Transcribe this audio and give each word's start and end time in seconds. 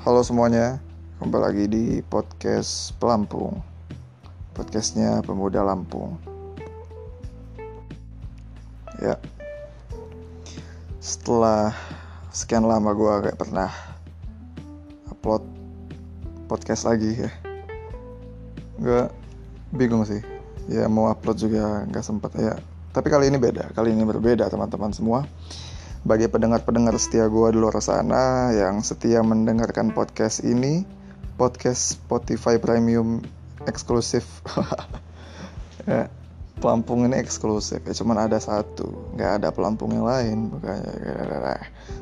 Halo 0.00 0.24
semuanya, 0.24 0.80
kembali 1.20 1.44
lagi 1.44 1.64
di 1.68 1.84
podcast 2.00 2.96
Pelampung. 2.96 3.60
Podcastnya 4.56 5.20
Pemuda 5.20 5.60
Lampung. 5.60 6.16
Ya. 8.96 9.20
Setelah 11.04 11.76
sekian 12.32 12.64
lama 12.64 12.96
gue 12.96 13.28
gak 13.28 13.44
pernah 13.44 13.68
upload 15.12 15.44
podcast 16.48 16.88
lagi 16.88 17.20
ya 17.20 17.30
Gue 18.80 19.04
bingung 19.76 20.08
sih. 20.08 20.24
Ya 20.64 20.88
mau 20.88 21.12
upload 21.12 21.36
juga 21.44 21.84
gak 21.92 22.08
sempet 22.08 22.32
ya. 22.40 22.56
Tapi 22.96 23.12
kali 23.12 23.28
ini 23.28 23.36
beda, 23.36 23.68
kali 23.76 23.92
ini 23.92 24.08
berbeda 24.08 24.48
teman-teman 24.48 24.96
semua 24.96 25.28
bagi 26.10 26.26
pendengar-pendengar 26.26 26.98
setia 26.98 27.30
gue 27.30 27.54
di 27.54 27.58
luar 27.62 27.78
sana 27.78 28.50
yang 28.50 28.82
setia 28.82 29.22
mendengarkan 29.22 29.94
podcast 29.94 30.42
ini, 30.42 30.82
podcast 31.38 32.02
Spotify 32.02 32.58
Premium 32.58 33.22
eksklusif. 33.70 34.26
ya, 35.86 36.10
pelampung 36.58 37.06
ini 37.06 37.14
eksklusif 37.14 37.86
ya, 37.86 37.94
cuman 37.94 38.26
ada 38.26 38.42
satu, 38.42 38.90
nggak 39.14 39.38
ada 39.38 39.48
pelampung 39.54 39.94
yang 39.94 40.02
lain. 40.02 40.50
Oke, 40.50 40.74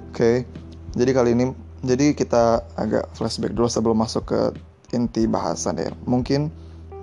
okay. 0.09 0.37
jadi 0.97 1.13
kali 1.13 1.37
ini, 1.37 1.53
jadi 1.85 2.17
kita 2.17 2.65
agak 2.81 3.13
flashback 3.13 3.53
dulu 3.53 3.69
sebelum 3.69 4.01
masuk 4.01 4.25
ke 4.25 4.41
inti 4.97 5.29
bahasan 5.29 5.85
ya. 5.85 5.93
Mungkin 6.09 6.49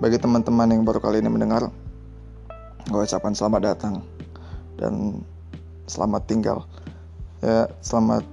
bagi 0.02 0.18
teman-teman 0.18 0.74
yang 0.74 0.82
baru 0.82 0.98
kali 0.98 1.22
ini 1.22 1.30
mendengar, 1.30 1.70
gue 2.90 2.98
ucapkan 2.98 3.30
selamat 3.30 3.60
datang 3.62 4.02
dan 4.74 5.22
selamat 5.86 6.26
tinggal 6.26 6.66
ya 7.46 7.70
selamat 7.78 8.26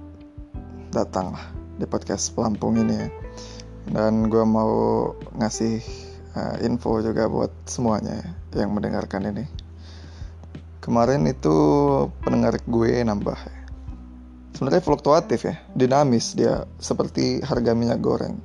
datang 0.90 1.38
lah 1.38 1.46
di 1.78 1.86
podcast 1.86 2.34
pelampung 2.34 2.74
ini 2.82 2.98
ya. 2.98 3.08
Dan 3.94 4.26
gue 4.26 4.42
mau 4.42 5.14
ngasih 5.38 5.78
uh, 6.34 6.58
info 6.66 6.98
juga 6.98 7.30
buat 7.30 7.52
semuanya 7.62 8.18
ya, 8.18 8.66
yang 8.66 8.74
mendengarkan 8.74 9.30
ini. 9.30 9.46
Kemarin 10.82 11.30
itu 11.30 11.54
pendengar 12.26 12.58
gue 12.58 12.90
nambah 13.06 13.38
ya. 13.38 13.58
sebenarnya 14.54 14.82
fluktuatif 14.86 15.50
ya 15.50 15.58
dinamis 15.74 16.34
dia 16.34 16.66
seperti 16.82 17.38
harga 17.46 17.70
minyak 17.70 18.02
goreng. 18.02 18.42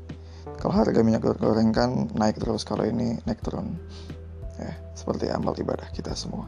Kalau 0.62 0.76
harga 0.76 1.02
minyak 1.02 1.26
goreng 1.26 1.74
kan 1.74 2.14
naik 2.14 2.38
terus 2.38 2.62
kalau 2.62 2.86
ini 2.86 3.18
naik 3.26 3.42
turun. 3.42 3.74
Ya 4.62 4.78
seperti 4.94 5.34
amal 5.34 5.58
ibadah 5.58 5.90
kita 5.90 6.14
semua. 6.14 6.46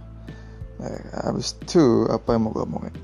Nah, 0.78 0.94
habis 1.26 1.58
itu 1.58 2.06
apa 2.10 2.38
yang 2.38 2.45
mau 2.45 2.54
gue 2.54 2.66
omongin 2.66 2.95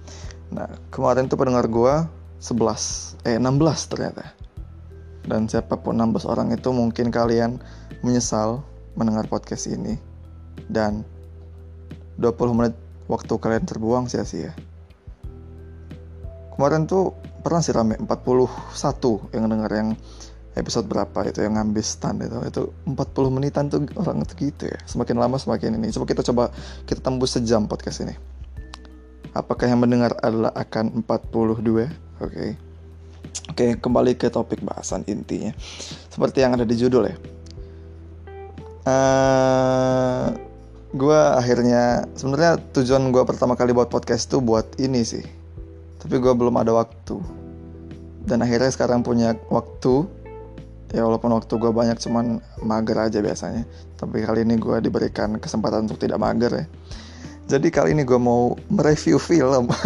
Nah, 0.54 0.70
kemarin 0.94 1.28
tuh 1.28 1.36
pendengar 1.36 1.68
gue 1.68 1.96
11, 2.40 3.20
eh 3.28 3.36
16 3.36 3.92
ternyata. 3.92 4.24
Dan 5.28 5.52
siapa 5.52 5.76
pun 5.76 6.00
16 6.00 6.24
orang 6.24 6.56
itu 6.56 6.72
mungkin 6.72 7.12
kalian 7.12 7.60
menyesal 8.00 8.64
mendengar 8.96 9.28
podcast 9.28 9.68
ini. 9.68 10.00
Dan 10.72 11.04
20 12.18 12.58
menit 12.58 12.76
waktu 13.12 13.34
kalian 13.36 13.68
terbuang 13.68 14.08
sia-sia. 14.08 14.56
Kemarin 16.56 16.90
tuh 16.90 17.14
pernah 17.44 17.62
sih 17.62 17.76
rame 17.76 17.96
41 18.02 19.36
yang 19.36 19.46
denger 19.48 19.72
yang 19.72 19.90
episode 20.58 20.90
berapa 20.90 21.20
itu 21.30 21.46
yang 21.46 21.54
ngambil 21.54 21.86
stand 21.86 22.26
itu 22.26 22.38
itu 22.50 22.62
40 22.90 22.98
menitan 23.30 23.70
tuh 23.70 23.86
orang 23.94 24.26
itu 24.26 24.50
gitu 24.50 24.66
ya 24.66 24.78
semakin 24.90 25.22
lama 25.22 25.38
semakin 25.38 25.78
ini 25.78 25.94
coba 25.94 26.06
kita 26.10 26.22
coba 26.34 26.44
kita 26.90 27.00
tembus 27.00 27.38
sejam 27.38 27.70
podcast 27.70 28.02
ini 28.02 28.18
Apakah 29.38 29.70
yang 29.70 29.86
mendengar 29.86 30.18
adalah 30.26 30.50
akan 30.58 31.06
42? 31.06 31.62
Oke. 31.62 31.86
Okay. 32.26 32.50
Oke, 33.48 33.54
okay, 33.54 33.70
kembali 33.78 34.18
ke 34.18 34.34
topik 34.34 34.66
bahasan 34.66 35.06
intinya. 35.06 35.54
Seperti 36.10 36.42
yang 36.42 36.58
ada 36.58 36.66
di 36.66 36.74
judul 36.74 37.06
ya. 37.06 37.16
Uh, 38.88 38.90
eh, 38.90 40.26
gue 40.98 41.20
akhirnya 41.38 42.08
sebenarnya 42.18 42.58
tujuan 42.74 43.14
gue 43.14 43.24
pertama 43.30 43.54
kali 43.54 43.78
buat 43.78 43.94
podcast 43.94 44.34
tuh 44.34 44.42
buat 44.42 44.66
ini 44.82 45.06
sih. 45.06 45.22
Tapi 46.02 46.18
gue 46.18 46.34
belum 46.34 46.58
ada 46.58 46.74
waktu. 46.74 47.22
Dan 48.26 48.42
akhirnya 48.42 48.74
sekarang 48.74 49.06
punya 49.06 49.38
waktu. 49.54 50.10
Ya 50.98 51.06
walaupun 51.06 51.36
waktu 51.36 51.54
gue 51.62 51.72
banyak 51.72 52.02
cuman 52.02 52.42
mager 52.66 52.98
aja 53.00 53.22
biasanya. 53.22 53.70
Tapi 54.02 54.26
kali 54.26 54.50
ini 54.50 54.58
gue 54.58 54.82
diberikan 54.82 55.38
kesempatan 55.38 55.86
untuk 55.86 56.02
tidak 56.02 56.18
mager 56.18 56.66
ya 56.66 56.68
jadi 57.48 57.72
kali 57.72 57.96
ini 57.96 58.04
gue 58.04 58.20
mau 58.20 58.60
mereview 58.68 59.16
film. 59.16 59.72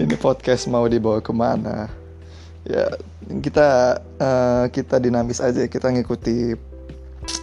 ini 0.00 0.16
podcast 0.16 0.64
mau 0.72 0.88
dibawa 0.88 1.20
ke 1.20 1.32
mana? 1.36 1.92
Ya 2.64 2.88
kita 3.28 4.00
uh, 4.16 4.64
kita 4.72 4.96
dinamis 4.96 5.44
aja, 5.44 5.68
kita 5.68 5.92
ngikuti 5.92 6.56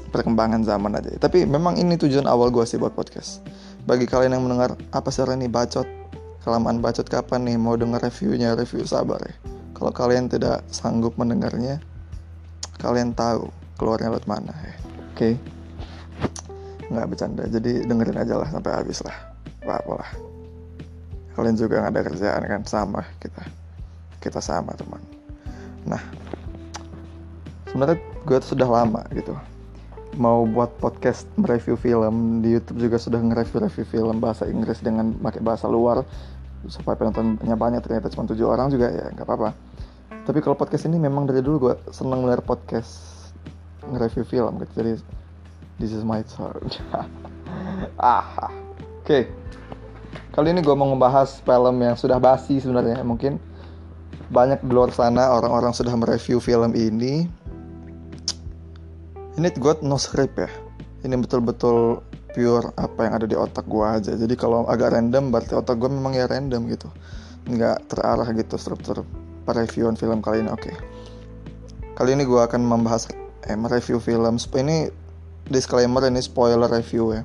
perkembangan 0.09 0.65
zaman 0.65 0.97
aja. 0.97 1.13
Tapi 1.21 1.45
memang 1.45 1.77
ini 1.77 1.93
tujuan 1.93 2.25
awal 2.25 2.49
gue 2.49 2.65
sih 2.65 2.81
buat 2.81 2.97
podcast. 2.97 3.45
Bagi 3.85 4.09
kalian 4.09 4.33
yang 4.33 4.49
mendengar 4.49 4.73
apa 4.89 5.13
sih 5.13 5.21
ini 5.29 5.45
bacot, 5.45 5.85
kelamaan 6.41 6.81
bacot 6.81 7.05
kapan 7.05 7.45
nih 7.45 7.61
mau 7.61 7.77
denger 7.77 8.01
reviewnya, 8.01 8.57
review 8.57 8.81
sabar 8.81 9.21
ya. 9.21 9.37
Kalau 9.77 9.93
kalian 9.93 10.25
tidak 10.25 10.65
sanggup 10.73 11.13
mendengarnya, 11.21 11.77
kalian 12.81 13.13
tahu 13.13 13.53
keluarnya 13.77 14.09
lewat 14.09 14.25
mana 14.25 14.57
ya. 14.57 14.73
Oke. 15.13 15.13
Okay? 15.13 15.58
Nggak 16.89 17.07
bercanda. 17.09 17.43
Jadi 17.45 17.85
dengerin 17.85 18.17
aja 18.17 18.35
lah 18.41 18.49
sampai 18.49 18.71
habis 18.73 18.99
lah. 19.05 19.15
Apa 19.63 19.81
apa 19.81 19.93
lah. 20.03 20.09
Kalian 21.37 21.55
juga 21.55 21.85
nggak 21.85 21.93
ada 21.93 22.01
kerjaan 22.09 22.41
kan? 22.49 22.61
Sama 22.65 23.01
kita. 23.21 23.43
Kita 24.19 24.39
sama 24.41 24.73
teman. 24.75 25.01
Nah 25.85 26.01
sebenarnya 27.69 27.97
gue 28.25 28.37
tuh 28.41 28.57
sudah 28.57 28.67
lama 28.67 29.01
gitu. 29.13 29.37
Mau 30.17 30.43
buat 30.49 30.73
podcast 30.81 31.29
mereview 31.37 31.77
film 31.77 32.41
di 32.41 32.57
YouTube 32.57 32.81
juga 32.81 32.97
sudah 32.97 33.21
nge-review-review 33.21 33.85
film 33.85 34.17
bahasa 34.17 34.49
Inggris 34.49 34.81
dengan 34.81 35.13
pakai 35.13 35.39
bahasa 35.39 35.69
luar 35.69 36.01
supaya 36.65 36.97
penontonnya 36.97 37.53
banyak. 37.53 37.79
Ternyata 37.85 38.09
cuma 38.11 38.25
tujuh 38.25 38.49
orang 38.49 38.73
juga 38.73 38.89
ya 38.89 39.13
nggak 39.13 39.23
apa-apa. 39.23 39.53
Tapi 40.25 40.41
kalau 40.41 40.57
podcast 40.57 40.89
ini 40.89 40.97
memang 40.97 41.29
dari 41.29 41.45
dulu 41.45 41.69
gue 41.69 41.75
seneng 41.93 42.25
ngeliat 42.25 42.41
podcast 42.41 43.21
nge-review 43.85 44.25
film 44.25 44.53
gitu. 44.65 44.73
Jadi 44.81 44.91
This 45.79 45.95
is 45.95 46.03
my 46.03 46.19
turn. 46.27 46.59
ah, 48.03 48.51
oke. 48.51 49.07
Okay. 49.07 49.31
Kali 50.35 50.51
ini 50.51 50.59
gue 50.59 50.75
mau 50.75 50.91
ngebahas 50.91 51.39
film 51.39 51.75
yang 51.79 51.95
sudah 51.95 52.19
basi 52.19 52.59
sebenarnya. 52.59 52.99
Mungkin 52.99 53.39
banyak 54.27 54.59
di 54.59 54.71
luar 54.75 54.91
sana 54.91 55.31
orang-orang 55.31 55.71
sudah 55.71 55.95
mereview 55.95 56.43
film 56.43 56.75
ini. 56.75 57.31
Ini 59.39 59.47
gue 59.55 59.73
no 59.87 59.95
script 59.95 60.35
ya. 60.35 60.51
Ini 61.07 61.15
betul-betul 61.15 62.03
pure 62.35 62.75
apa 62.75 63.07
yang 63.07 63.13
ada 63.15 63.27
di 63.31 63.39
otak 63.39 63.63
gue 63.63 63.85
aja. 63.87 64.19
Jadi 64.19 64.35
kalau 64.35 64.67
agak 64.67 64.91
random 64.91 65.31
berarti 65.31 65.55
otak 65.55 65.79
gue 65.79 65.87
memang 65.87 66.11
ya 66.11 66.27
random 66.27 66.67
gitu. 66.67 66.91
Nggak 67.47 67.87
terarah 67.87 68.27
gitu 68.35 68.59
struktur 68.59 69.07
reviewan 69.47 69.95
film 69.95 70.19
kali 70.19 70.43
ini. 70.43 70.51
Oke. 70.51 70.75
Okay. 70.75 70.75
Kali 71.95 72.19
ini 72.19 72.27
gue 72.27 72.41
akan 72.43 72.67
membahas 72.67 73.07
eh 73.47 73.55
mereview 73.55 74.03
film. 74.03 74.35
Ini 74.35 75.08
disclaimer 75.49 76.05
ini 76.05 76.21
spoiler 76.21 76.69
review 76.69 77.17
ya. 77.17 77.21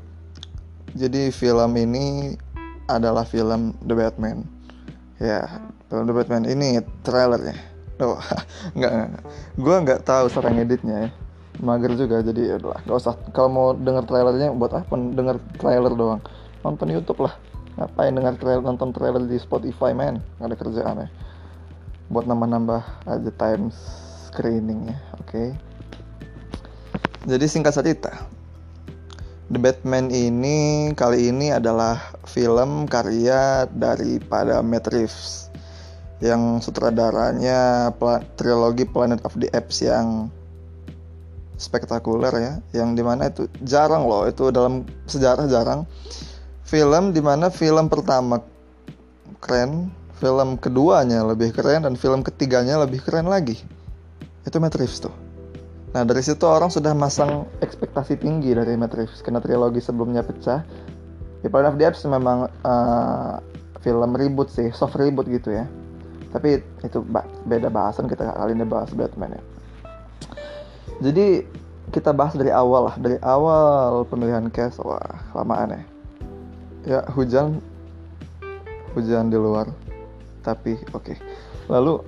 Jadi 0.96 1.28
film 1.30 1.72
ini 1.76 2.34
adalah 2.88 3.28
film 3.28 3.76
The 3.84 3.94
Batman. 3.94 4.44
Ya, 5.20 5.60
film 5.86 6.04
The 6.08 6.14
Batman 6.16 6.44
ini 6.48 6.80
trailernya. 7.04 7.56
Oh, 8.02 8.18
nggak, 8.76 8.90
nggak. 8.90 9.22
Gue 9.60 9.76
nggak 9.86 10.00
tahu 10.02 10.26
cara 10.32 10.48
ngeditnya 10.50 10.96
ya. 11.06 11.10
Mager 11.62 11.94
juga 11.94 12.18
jadi 12.18 12.50
ya 12.50 12.54
udahlah, 12.58 12.82
gak 12.82 12.98
usah. 12.98 13.14
Kalau 13.30 13.46
mau 13.46 13.68
denger 13.78 14.02
trailernya 14.10 14.50
buat 14.58 14.74
apa? 14.74 14.91
Denger 14.91 15.38
trailer 15.54 15.94
doang. 15.94 16.18
Nonton 16.66 16.91
YouTube 16.91 17.22
lah. 17.22 17.38
Ngapain 17.78 18.10
denger 18.10 18.34
trailer 18.42 18.62
nonton 18.66 18.91
trailer 18.91 19.22
di 19.22 19.38
Spotify 19.38 19.94
man? 19.94 20.18
Gak 20.42 20.50
ada 20.50 20.56
kerjaan 20.59 20.97
ya. 21.06 21.09
Buat 22.10 22.27
nambah-nambah 22.27 22.82
aja 23.06 23.30
time 23.38 23.70
screening 24.34 24.91
ya. 24.91 24.98
Oke. 25.22 25.30
Okay. 25.30 25.73
Jadi 27.24 27.48
singkat 27.48 27.72
cerita, 27.72 28.12
The 29.48 29.56
Batman 29.56 30.12
ini 30.12 30.92
kali 30.92 31.32
ini 31.32 31.56
adalah 31.56 31.97
film 32.28 32.84
karya 32.84 33.65
daripada 33.72 34.60
Matt 34.60 34.92
Reeves 34.92 35.48
yang 36.21 36.60
sutradaranya 36.60 37.88
trilogi 38.36 38.84
Planet 38.84 39.24
of 39.24 39.32
the 39.41 39.48
Apes 39.56 39.80
yang 39.80 40.28
spektakuler 41.56 42.34
ya, 42.36 42.53
yang 42.76 42.92
di 42.92 43.00
mana 43.00 43.32
itu 43.32 43.48
jarang 43.65 44.04
loh, 44.04 44.28
itu 44.28 44.53
dalam 44.53 44.84
sejarah 45.09 45.48
jarang. 45.48 45.88
Film 46.68 47.16
di 47.16 47.24
mana 47.24 47.48
film 47.48 47.88
pertama 47.88 48.44
keren, 49.41 49.88
film 50.20 50.60
keduanya 50.60 51.24
lebih 51.24 51.56
keren 51.56 51.88
dan 51.88 51.97
film 51.97 52.20
ketiganya 52.20 52.84
lebih 52.84 53.00
keren 53.00 53.32
lagi. 53.32 53.56
Itu 54.44 54.60
Matt 54.60 54.77
Reeves 54.77 55.00
tuh 55.00 55.23
Nah 55.94 56.02
dari 56.02 56.20
situ 56.26 56.42
orang 56.44 56.74
sudah 56.74 56.91
masang 56.92 57.46
ekspektasi 57.62 58.18
tinggi 58.18 58.50
dari 58.50 58.74
Matrix 58.74 59.22
karena 59.22 59.38
trilogi 59.38 59.78
sebelumnya 59.78 60.26
pecah. 60.26 60.66
Ya 61.41 61.48
Planet 61.52 61.72
of 61.72 61.78
the 61.78 61.84
Apes 61.86 62.02
memang 62.08 62.50
uh, 62.66 63.38
film 63.84 64.10
reboot 64.16 64.50
sih, 64.50 64.72
soft 64.74 64.98
reboot 64.98 65.28
gitu 65.30 65.54
ya. 65.54 65.68
tapi 66.34 66.58
itu 66.82 66.98
beda 67.46 67.70
bahasan 67.70 68.10
kita 68.10 68.26
kali 68.34 68.58
ini 68.58 68.66
bahas 68.66 68.91
Batman 68.91 69.38
ya 69.38 69.42
jadi 70.98 71.46
kita 71.94 72.10
bahas 72.10 72.34
dari 72.34 72.50
awal 72.50 72.91
lah 72.91 72.96
dari 72.98 73.22
awal 73.22 74.02
pemilihan 74.10 74.50
cast 74.50 74.82
wah 74.82 74.98
lamaan 75.30 75.78
ya 75.78 75.82
ya 76.84 77.00
hujan 77.14 77.62
hujan 78.98 79.30
di 79.30 79.38
luar 79.38 79.70
tapi 80.42 80.74
oke 80.91 81.14
okay. 81.14 81.16
lalu 81.70 82.02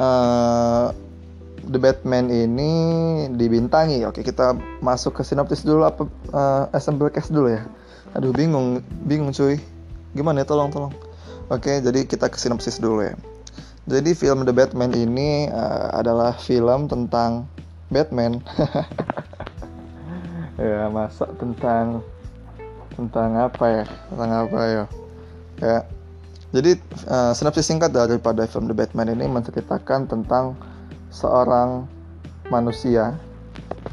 uh, 0.00 0.88
The 1.68 1.80
Batman 1.80 2.28
ini 2.28 2.72
dibintangi. 3.32 4.04
Oke 4.04 4.20
kita 4.20 4.56
masuk 4.84 5.20
ke 5.20 5.22
sinopsis 5.24 5.64
dulu 5.64 5.88
apa 5.88 6.04
uh, 6.32 6.68
assemble 6.76 7.08
cast 7.08 7.32
dulu 7.32 7.52
ya. 7.52 7.64
Aduh 8.16 8.30
bingung 8.30 8.84
bingung 9.08 9.32
cuy. 9.32 9.58
Gimana 10.12 10.42
ya? 10.42 10.46
Tolong 10.46 10.68
tolong. 10.70 10.94
Oke 11.48 11.80
jadi 11.80 12.04
kita 12.04 12.28
ke 12.28 12.36
sinopsis 12.36 12.80
dulu 12.80 13.04
ya. 13.04 13.14
Jadi 13.84 14.16
film 14.16 14.48
The 14.48 14.54
Batman 14.56 14.96
ini 14.96 15.52
uh, 15.52 15.92
adalah 15.92 16.36
film 16.40 16.88
tentang 16.88 17.48
Batman. 17.92 18.40
Ya 20.54 20.86
masa 20.86 21.26
tentang 21.34 21.98
tentang 22.94 23.34
apa 23.34 23.82
ya? 23.82 23.84
Tentang 24.06 24.30
apa 24.30 24.60
ya? 24.62 24.84
Ya. 25.58 25.78
Jadi 26.54 26.78
uh, 27.10 27.34
sinopsis 27.34 27.66
singkat 27.66 27.90
daripada 27.90 28.46
film 28.46 28.70
The 28.70 28.76
Batman 28.78 29.10
ini 29.10 29.26
menceritakan 29.26 30.06
tentang 30.06 30.54
seorang 31.14 31.86
manusia 32.50 33.14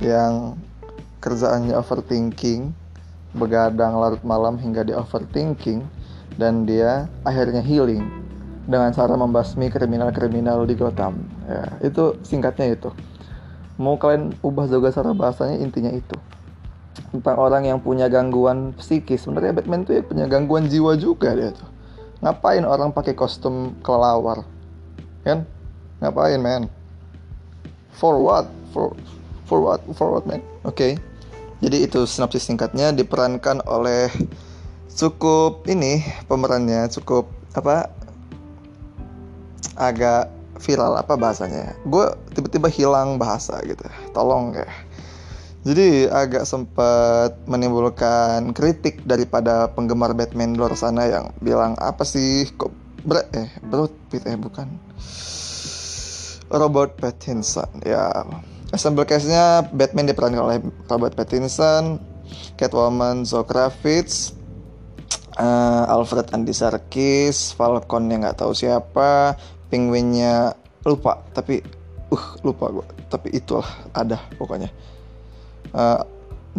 yang 0.01 0.57
kerjaannya 1.21 1.77
overthinking 1.77 2.73
begadang 3.37 3.93
larut 4.01 4.25
malam 4.25 4.57
hingga 4.57 4.81
di 4.81 4.91
overthinking 4.97 5.85
dan 6.41 6.65
dia 6.65 7.05
akhirnya 7.21 7.61
healing 7.61 8.01
dengan 8.65 8.89
cara 8.89 9.13
membasmi 9.13 9.69
kriminal-kriminal 9.69 10.65
di 10.65 10.73
Gotham. 10.73 11.21
Ya 11.45 11.77
itu 11.85 12.17
singkatnya 12.25 12.73
itu. 12.73 12.89
Mau 13.77 14.01
kalian 14.01 14.33
ubah 14.41 14.65
juga 14.65 14.89
cara 14.89 15.13
bahasanya 15.13 15.61
intinya 15.61 15.93
itu. 15.93 16.17
Tentang 17.13 17.37
orang 17.37 17.69
yang 17.69 17.79
punya 17.79 18.09
gangguan 18.09 18.73
psikis. 18.81 19.23
Sebenarnya 19.23 19.61
Batman 19.61 19.85
tuh 19.85 19.95
ya 19.95 20.01
punya 20.03 20.25
gangguan 20.25 20.67
jiwa 20.67 20.97
juga 20.97 21.37
dia 21.37 21.53
tuh. 21.53 21.69
Ngapain 22.21 22.65
orang 22.65 22.93
pakai 22.93 23.13
kostum 23.13 23.77
kelelawar? 23.81 24.43
Kan? 25.23 25.45
Ngapain 26.01 26.41
man 26.41 26.80
for 27.95 28.19
what? 28.19 28.47
For 28.71 28.95
for 29.45 29.59
what? 29.59 29.79
For 29.95 30.07
what 30.11 30.23
man? 30.27 30.41
Oke. 30.63 30.75
Okay. 30.75 30.93
jadi 31.61 31.85
itu 31.85 32.09
sinopsis 32.09 32.49
singkatnya 32.49 32.89
diperankan 32.89 33.61
oleh 33.69 34.09
cukup 34.89 35.63
ini 35.69 36.01
pemerannya 36.25 36.89
cukup 36.89 37.29
apa? 37.53 37.91
Agak 39.77 40.31
viral 40.61 40.97
apa 40.97 41.17
bahasanya? 41.17 41.73
Gue 41.85 42.09
tiba-tiba 42.33 42.69
hilang 42.69 43.17
bahasa 43.17 43.57
gitu. 43.65 43.83
Tolong 44.13 44.53
ya. 44.53 44.69
Jadi 45.61 46.09
agak 46.09 46.49
sempat 46.49 47.37
menimbulkan 47.45 48.49
kritik 48.57 49.05
daripada 49.05 49.69
penggemar 49.69 50.17
Batman 50.17 50.57
luar 50.57 50.73
sana 50.73 51.05
yang 51.05 51.29
bilang 51.37 51.77
apa 51.77 52.01
sih? 52.01 52.49
Kok 52.57 52.73
ber 53.05 53.29
eh 53.33 53.49
Pitt 54.09 54.25
eh 54.25 54.37
bukan 54.37 54.69
Robert 56.51 56.99
Pattinson 56.99 57.67
ya. 57.81 58.27
Assemble 58.71 59.03
cast-nya 59.03 59.67
Batman 59.67 60.07
diperankan 60.07 60.43
oleh 60.47 60.57
Robert 60.87 61.11
Pattinson 61.11 61.99
Catwoman 62.55 63.27
Zoe 63.27 63.43
Kravitz 63.43 64.31
uh, 65.35 65.91
Alfred 65.91 66.31
Andy 66.31 66.55
Serkis 66.55 67.51
Falcon 67.51 68.07
yang 68.07 68.23
nggak 68.23 68.39
tahu 68.39 68.55
siapa 68.55 69.35
penguinnya 69.67 70.55
lupa 70.87 71.19
tapi 71.35 71.59
uh 72.11 72.25
lupa 72.43 72.71
gue 72.71 72.87
tapi 73.11 73.35
itulah 73.35 73.67
ada 73.91 74.19
pokoknya. 74.39 74.71
Uh, 75.71 75.99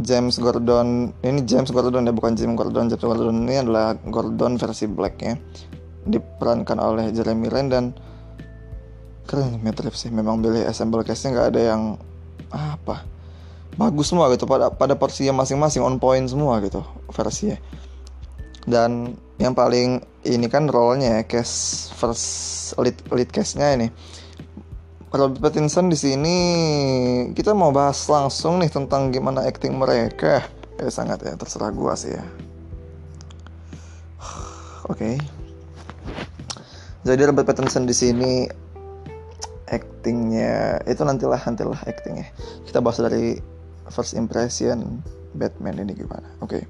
James 0.01 0.41
Gordon 0.41 1.13
ini 1.21 1.45
James 1.45 1.69
Gordon 1.69 2.09
ya 2.09 2.13
bukan 2.13 2.33
James 2.33 2.57
Gordon. 2.57 2.89
James 2.89 3.05
Gordon 3.05 3.45
ini 3.45 3.61
adalah 3.61 3.97
Gordon 3.97 4.57
versi 4.57 4.89
Black 4.89 5.17
ya 5.21 5.37
diperankan 6.03 6.83
oleh 6.83 7.15
Jeremy 7.15 7.47
Renner 7.47 7.71
dan 7.71 7.85
keren 9.27 9.63
Matt 9.63 9.79
sih. 9.95 10.11
Memang 10.11 10.43
pilih 10.43 10.67
assemble 10.67 11.07
castnya 11.07 11.39
nggak 11.39 11.49
ada 11.55 11.63
yang 11.75 11.83
apa 12.53 13.07
bagus 13.77 14.13
semua 14.13 14.29
gitu. 14.33 14.45
Pada 14.45 14.69
pada 14.69 14.95
porsinya 14.97 15.45
masing-masing 15.45 15.83
on 15.83 15.97
point 15.97 16.29
semua 16.29 16.61
gitu 16.61 16.85
versinya. 17.13 17.57
Dan 18.63 19.19
yang 19.43 19.59
paling 19.59 20.07
ini 20.23 20.47
kan 20.47 20.71
role-nya 20.71 21.19
ya 21.19 21.23
cast 21.27 21.91
first 21.99 22.27
lead 22.79 22.95
lead 23.11 23.31
cast-nya 23.33 23.75
ini. 23.75 23.89
Robert 25.13 25.45
Pattinson 25.45 25.93
di 25.93 25.99
sini 25.99 26.37
kita 27.37 27.53
mau 27.53 27.69
bahas 27.69 28.01
langsung 28.09 28.65
nih 28.65 28.73
tentang 28.73 29.13
gimana 29.13 29.45
acting 29.45 29.77
mereka. 29.77 30.47
Ya 30.81 30.89
sangat 30.89 31.21
ya 31.27 31.37
terserah 31.37 31.75
gua 31.75 31.99
sih 31.99 32.17
ya. 32.17 32.25
Oke. 34.89 34.97
Okay. 34.97 35.17
jadi 37.03 37.35
Robert 37.35 37.51
Pattinson 37.51 37.83
di 37.83 37.99
sini 37.99 38.47
actingnya 40.03 40.83
itu 40.91 40.99
nantilah 41.07 41.39
nantilah 41.39 41.79
actingnya 41.87 42.27
kita 42.67 42.83
bahas 42.83 42.99
dari 42.99 43.39
first 43.87 44.19
impression 44.19 44.99
Batman 45.39 45.79
ini 45.79 45.95
gimana. 45.97 46.27
Oke. 46.43 46.59
Okay. 46.59 46.63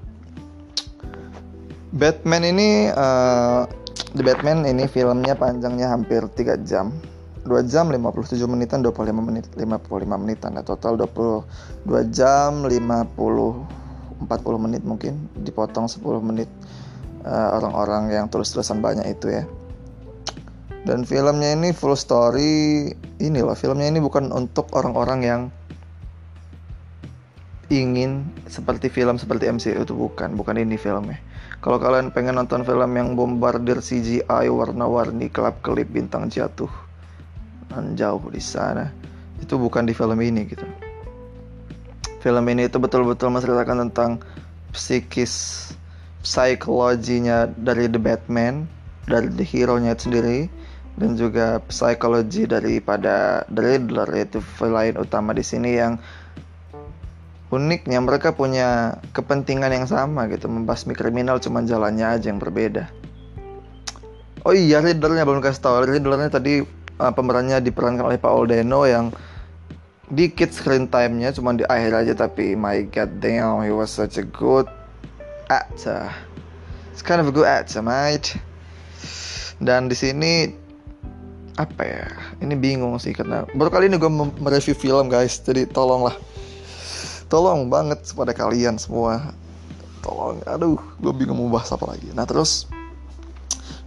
Batman 1.93 2.45
ini 2.45 2.93
uh, 2.93 3.65
The 4.13 4.21
Batman 4.21 4.61
ini 4.65 4.85
filmnya 4.85 5.33
panjangnya 5.33 5.89
hampir 5.89 6.21
3 6.29 6.61
jam. 6.61 6.93
2 7.43 7.49
jam 7.67 7.91
57 7.91 8.39
menitan 8.47 8.85
25 8.85 9.09
menit 9.19 9.49
55 9.57 9.89
menitan. 10.21 10.53
Ya 10.53 10.63
total 10.63 10.95
22 11.01 12.13
jam 12.13 12.63
50 12.63 12.69
40 12.69 14.63
menit 14.63 14.85
mungkin. 14.85 15.27
Dipotong 15.41 15.89
10 15.89 16.01
menit 16.21 16.47
eh, 17.25 17.49
orang-orang 17.57 18.13
uh, 18.13 18.13
yang 18.21 18.25
tulis-tulisan 18.31 18.79
banyak 18.79 19.17
itu 19.17 19.33
ya 19.33 19.43
dan 20.83 21.07
filmnya 21.07 21.55
ini 21.55 21.71
full 21.71 21.95
story 21.95 22.91
ini 23.19 23.39
loh 23.39 23.55
filmnya 23.55 23.87
ini 23.87 24.03
bukan 24.03 24.31
untuk 24.35 24.67
orang-orang 24.75 25.19
yang 25.23 25.41
ingin 27.71 28.27
seperti 28.45 28.91
film 28.91 29.15
seperti 29.17 29.49
MCU 29.49 29.81
itu 29.81 29.95
bukan 29.95 30.35
bukan 30.35 30.59
ini 30.59 30.75
filmnya 30.75 31.17
kalau 31.63 31.79
kalian 31.79 32.11
pengen 32.11 32.35
nonton 32.35 32.67
film 32.67 32.91
yang 32.91 33.15
bombardir 33.15 33.79
CGI 33.79 34.51
warna-warni 34.51 35.31
kelap-kelip 35.31 35.87
bintang 35.87 36.27
jatuh 36.27 36.67
dan 37.71 37.95
jauh 37.95 38.19
di 38.27 38.43
sana, 38.43 38.91
itu 39.39 39.55
bukan 39.55 39.87
di 39.87 39.95
film 39.95 40.19
ini 40.19 40.43
gitu. 40.43 40.67
Film 42.19 42.43
ini 42.51 42.67
itu 42.67 42.83
betul-betul 42.83 43.31
menceritakan 43.31 43.87
tentang 43.87 44.19
psikis, 44.75 45.71
psikologinya 46.19 47.47
dari 47.47 47.87
The 47.87 47.99
Batman, 47.99 48.67
dari 49.07 49.31
the 49.31 49.47
hero-nya 49.47 49.95
itu 49.95 50.11
sendiri, 50.11 50.51
dan 50.93 51.17
juga 51.17 51.57
psikologi 51.65 52.45
daripada 52.45 53.45
The 53.49 53.61
Riddler 53.61 54.09
yaitu 54.13 54.39
villain 54.61 54.93
utama 55.01 55.33
di 55.33 55.41
sini 55.41 55.73
yang 55.73 55.97
uniknya 57.49 58.01
mereka 58.01 58.33
punya 58.33 59.01
kepentingan 59.13 59.73
yang 59.73 59.87
sama 59.89 60.29
gitu. 60.29 60.45
Membasmi 60.49 60.93
kriminal 60.93 61.41
cuma 61.41 61.65
jalannya 61.65 62.17
aja 62.17 62.29
yang 62.29 62.41
berbeda. 62.41 62.89
Oh 64.45 64.53
iya 64.53 64.81
Riddlernya 64.81 65.25
belum 65.25 65.41
kasih 65.41 65.61
tahu. 65.61 65.75
Riddlernya 65.89 66.29
tadi 66.29 66.61
uh, 66.99 67.13
pemerannya 67.13 67.57
diperankan 67.63 68.09
oleh 68.09 68.19
Paul 68.21 68.49
Dano 68.49 68.85
yang 68.85 69.09
dikit 70.13 70.53
screen 70.53 70.91
time-nya 70.91 71.33
cuma 71.33 71.55
di 71.57 71.65
akhir 71.65 72.05
aja 72.05 72.13
tapi 72.27 72.53
my 72.53 72.85
god 72.91 73.17
damn 73.17 73.65
he 73.65 73.73
was 73.73 73.89
such 73.89 74.21
a 74.21 74.25
good 74.25 74.69
actor. 75.49 76.09
It's 76.93 77.01
kind 77.01 77.17
of 77.17 77.29
a 77.29 77.33
good 77.33 77.49
actor 77.49 77.81
mate. 77.81 78.37
Dan 79.63 79.87
di 79.87 79.95
sini 79.95 80.62
apa 81.57 81.81
ya? 81.85 82.05
Ini 82.41 82.53
bingung 82.57 82.97
sih 82.97 83.13
karena 83.13 83.45
baru 83.53 83.69
kali 83.69 83.89
ini 83.89 83.97
gue 84.01 84.11
mereview 84.41 84.73
film 84.73 85.09
guys. 85.09 85.37
Jadi 85.41 85.69
tolonglah. 85.69 86.17
Tolong 87.29 87.69
banget 87.69 88.05
kepada 88.05 88.33
kalian 88.33 88.77
semua. 88.77 89.33
Tolong. 90.01 90.41
Aduh 90.49 90.79
gue 91.01 91.13
bingung 91.13 91.37
mau 91.37 91.59
bahas 91.59 91.69
apa 91.73 91.93
lagi. 91.93 92.09
Nah 92.13 92.25
terus 92.25 92.69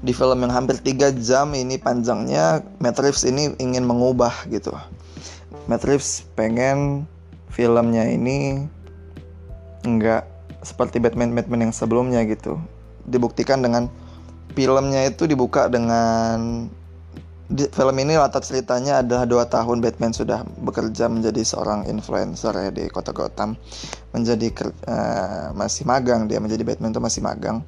di 0.04 0.12
film 0.12 0.38
yang 0.44 0.52
hampir 0.52 0.76
3 0.78 1.16
jam 1.18 1.50
ini 1.56 1.80
panjangnya 1.80 2.62
Matt 2.78 3.00
Reeves 3.00 3.24
ini 3.24 3.56
ingin 3.58 3.82
mengubah 3.82 4.46
gitu. 4.52 4.70
Matt 5.66 5.82
Reeves 5.88 6.22
pengen 6.38 7.08
filmnya 7.50 8.04
ini 8.06 8.68
enggak 9.82 10.28
seperti 10.60 11.00
Batman 11.00 11.32
Batman 11.32 11.70
yang 11.70 11.74
sebelumnya 11.74 12.22
gitu. 12.28 12.60
Dibuktikan 13.06 13.62
dengan 13.62 13.88
filmnya 14.52 15.06
itu 15.08 15.24
dibuka 15.24 15.70
dengan 15.70 16.66
di 17.46 17.70
film 17.70 17.94
ini 18.02 18.18
latar 18.18 18.42
ceritanya 18.42 19.06
adalah 19.06 19.22
dua 19.22 19.46
tahun 19.46 19.78
Batman 19.78 20.10
sudah 20.10 20.42
bekerja 20.66 21.06
menjadi 21.06 21.46
seorang 21.46 21.86
influencer 21.86 22.50
ya 22.50 22.70
di 22.74 22.90
kota 22.90 23.14
Gotham. 23.14 23.54
Menjadi 24.10 24.50
uh, 24.90 25.54
masih 25.54 25.86
magang 25.86 26.26
dia 26.26 26.42
menjadi 26.42 26.66
Batman 26.66 26.90
itu 26.90 26.98
masih 26.98 27.22
magang. 27.22 27.62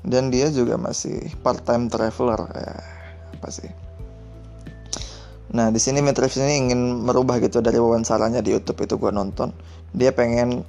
Dan 0.00 0.32
dia 0.32 0.48
juga 0.48 0.80
masih 0.80 1.28
part 1.44 1.60
time 1.68 1.92
traveler 1.92 2.40
ya. 2.56 2.72
apa 3.36 3.48
sih. 3.52 3.68
Nah 5.52 5.68
di 5.68 5.76
sini 5.76 6.00
Matt 6.00 6.16
Reeves 6.16 6.40
ini 6.40 6.68
ingin 6.68 7.04
merubah 7.04 7.36
gitu 7.36 7.60
dari 7.60 7.76
wawancaranya 7.76 8.40
di 8.40 8.56
YouTube 8.56 8.80
itu 8.80 8.96
gue 8.96 9.12
nonton. 9.12 9.52
Dia 9.92 10.16
pengen 10.16 10.64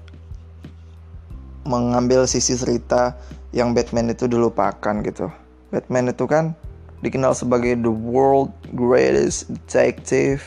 mengambil 1.64 2.28
sisi 2.28 2.60
cerita 2.60 3.16
yang 3.56 3.72
Batman 3.72 4.12
itu 4.12 4.28
dilupakan 4.28 4.96
gitu. 5.00 5.32
Batman 5.72 6.12
itu 6.12 6.28
kan 6.28 6.56
dikenal 7.02 7.34
sebagai 7.38 7.78
the 7.78 7.92
world 7.92 8.50
greatest 8.74 9.50
detective. 9.52 10.42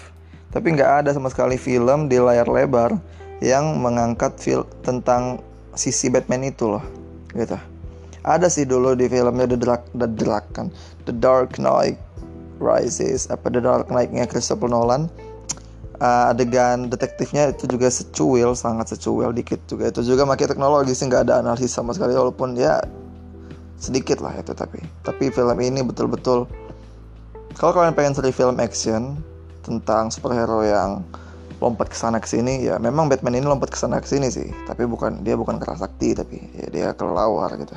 Tapi 0.51 0.75
nggak 0.75 1.07
ada 1.07 1.11
sama 1.15 1.31
sekali 1.31 1.55
film 1.55 2.11
di 2.11 2.19
layar 2.19 2.51
lebar 2.51 2.99
yang 3.41 3.79
mengangkat 3.79 4.35
fil 4.37 4.67
tentang 4.83 5.41
sisi 5.79 6.11
Batman 6.11 6.45
itu 6.51 6.67
loh 6.67 6.85
gitu. 7.33 7.57
Ada 8.21 8.53
sih 8.53 8.69
dulu 8.69 8.93
di 8.93 9.09
filmnya 9.09 9.49
The 9.49 9.59
Dark 9.59 9.83
The 9.97 10.09
Dark 10.11 10.47
kan 10.53 10.69
The 11.09 11.15
Dark 11.15 11.57
Knight 11.57 11.97
Rises 12.61 13.31
apa 13.33 13.49
The 13.49 13.65
Dark 13.65 13.89
Knight-nya 13.89 14.29
Christopher 14.29 14.69
Nolan. 14.69 15.09
Uh, 16.01 16.33
adegan 16.33 16.89
detektifnya 16.89 17.53
itu 17.53 17.69
juga 17.69 17.93
secuil 17.93 18.57
sangat 18.57 18.97
secuil 18.97 19.37
dikit 19.37 19.61
juga. 19.69 19.93
Itu 19.93 20.01
juga 20.01 20.25
pakai 20.25 20.49
teknologi 20.49 20.97
sih 20.97 21.05
nggak 21.09 21.29
ada 21.29 21.45
analisis 21.45 21.77
sama 21.77 21.93
sekali 21.93 22.17
walaupun 22.17 22.57
ya 22.57 22.81
sedikit 23.81 24.21
lah 24.21 24.37
itu 24.37 24.53
tapi. 24.53 24.79
Tapi 25.03 25.33
film 25.33 25.59
ini 25.59 25.81
betul-betul 25.81 26.45
kalau 27.57 27.73
kalian 27.75 27.97
pengen 27.97 28.15
cari 28.15 28.31
film 28.31 28.57
action 28.63 29.19
tentang 29.67 30.09
superhero 30.13 30.63
yang 30.63 31.03
lompat 31.61 31.93
ke 31.93 31.97
sana 31.99 32.17
ke 32.17 32.25
sini 32.25 32.65
ya 32.65 32.81
memang 32.81 33.13
Batman 33.13 33.37
ini 33.37 33.45
lompat 33.45 33.69
ke 33.69 33.79
sana 33.81 34.01
ke 34.01 34.09
sini 34.09 34.29
sih. 34.31 34.49
Tapi 34.69 34.87
bukan 34.87 35.25
dia 35.25 35.35
bukan 35.37 35.61
kerasakti 35.61 36.17
tapi 36.17 36.41
ya 36.57 36.67
dia 36.71 36.89
kelawar 36.97 37.53
gitu. 37.59 37.75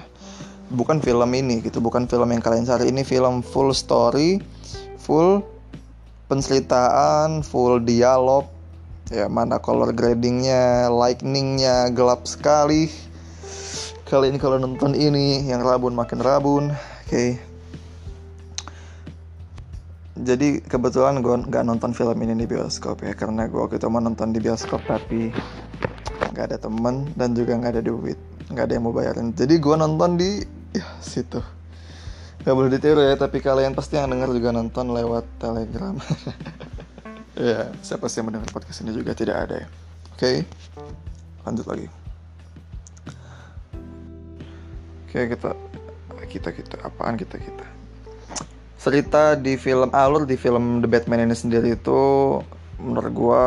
Bukan 0.71 1.03
film 1.03 1.27
ini 1.35 1.59
gitu 1.59 1.83
bukan 1.83 2.07
film 2.07 2.31
yang 2.31 2.43
kalian 2.43 2.67
cari. 2.67 2.91
Ini 2.91 3.03
film 3.03 3.43
full 3.43 3.75
story 3.75 4.39
full 4.99 5.43
penceritaan 6.31 7.43
full 7.43 7.83
dialog. 7.83 8.47
Ya 9.11 9.27
mana 9.27 9.59
color 9.59 9.91
gradingnya 9.91 10.87
lightningnya 10.87 11.91
gelap 11.91 12.23
sekali 12.23 12.87
kali 14.13 14.29
ini 14.29 14.37
kalau 14.37 14.61
nonton 14.61 14.93
ini 14.93 15.49
yang 15.49 15.65
rabun 15.65 15.97
makin 15.97 16.21
rabun 16.21 16.69
oke 16.69 17.09
okay. 17.09 17.41
jadi 20.13 20.61
kebetulan 20.61 21.17
gue 21.25 21.49
nggak 21.49 21.65
nonton 21.65 21.97
film 21.97 22.13
ini 22.21 22.37
di 22.37 22.45
bioskop 22.45 23.01
ya 23.01 23.17
karena 23.17 23.49
gue 23.49 23.57
waktu 23.57 23.81
itu 23.81 23.89
mau 23.89 23.97
nonton 23.97 24.29
di 24.29 24.37
bioskop 24.37 24.85
tapi 24.85 25.33
nggak 26.29 26.45
ada 26.45 26.57
temen 26.61 27.09
dan 27.17 27.33
juga 27.33 27.57
nggak 27.57 27.73
ada 27.73 27.81
duit 27.81 28.21
nggak 28.53 28.69
ada 28.69 28.73
yang 28.77 28.85
mau 28.85 28.93
bayarin 28.93 29.33
jadi 29.33 29.57
gue 29.57 29.75
nonton 29.81 30.21
di 30.21 30.45
ya 30.77 30.85
situ 31.01 31.41
Gak 32.43 32.59
boleh 32.59 32.69
ditiru 32.75 32.99
ya 33.01 33.17
tapi 33.17 33.39
kalian 33.41 33.73
pasti 33.73 33.95
yang 33.97 34.13
denger 34.13 34.35
juga 34.35 34.53
nonton 34.53 34.93
lewat 34.93 35.25
telegram 35.41 35.97
ya 37.49 37.73
siapa 37.81 38.05
sih 38.05 38.21
yang 38.21 38.29
mendengar 38.29 38.53
podcast 38.53 38.85
ini 38.85 38.93
juga 38.93 39.17
tidak 39.17 39.49
ada 39.49 39.65
ya 39.65 39.67
oke 40.13 40.21
okay. 40.21 40.45
lanjut 41.49 41.65
lagi 41.65 42.02
okay, 45.13 45.29
kita 45.29 45.53
kita 46.25 46.49
kita. 46.49 46.75
Apaan 46.81 47.13
kita 47.13 47.37
kita? 47.37 47.65
Cerita 48.81 49.37
di 49.37 49.55
film 49.55 49.93
alur 49.93 50.25
di 50.25 50.33
film 50.33 50.81
The 50.81 50.89
Batman 50.89 51.29
ini 51.29 51.37
sendiri 51.37 51.77
itu 51.77 52.01
menurut 52.81 53.13
gua 53.13 53.43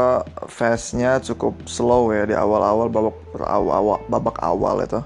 fastnya 0.46 1.18
cukup 1.18 1.66
slow 1.66 2.14
ya 2.14 2.24
di 2.24 2.38
awal-awal 2.38 2.86
babak 2.88 3.18
awal 3.42 3.98
babak 4.06 4.38
awal 4.40 4.78
itu. 4.80 5.02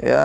Ya 0.00 0.24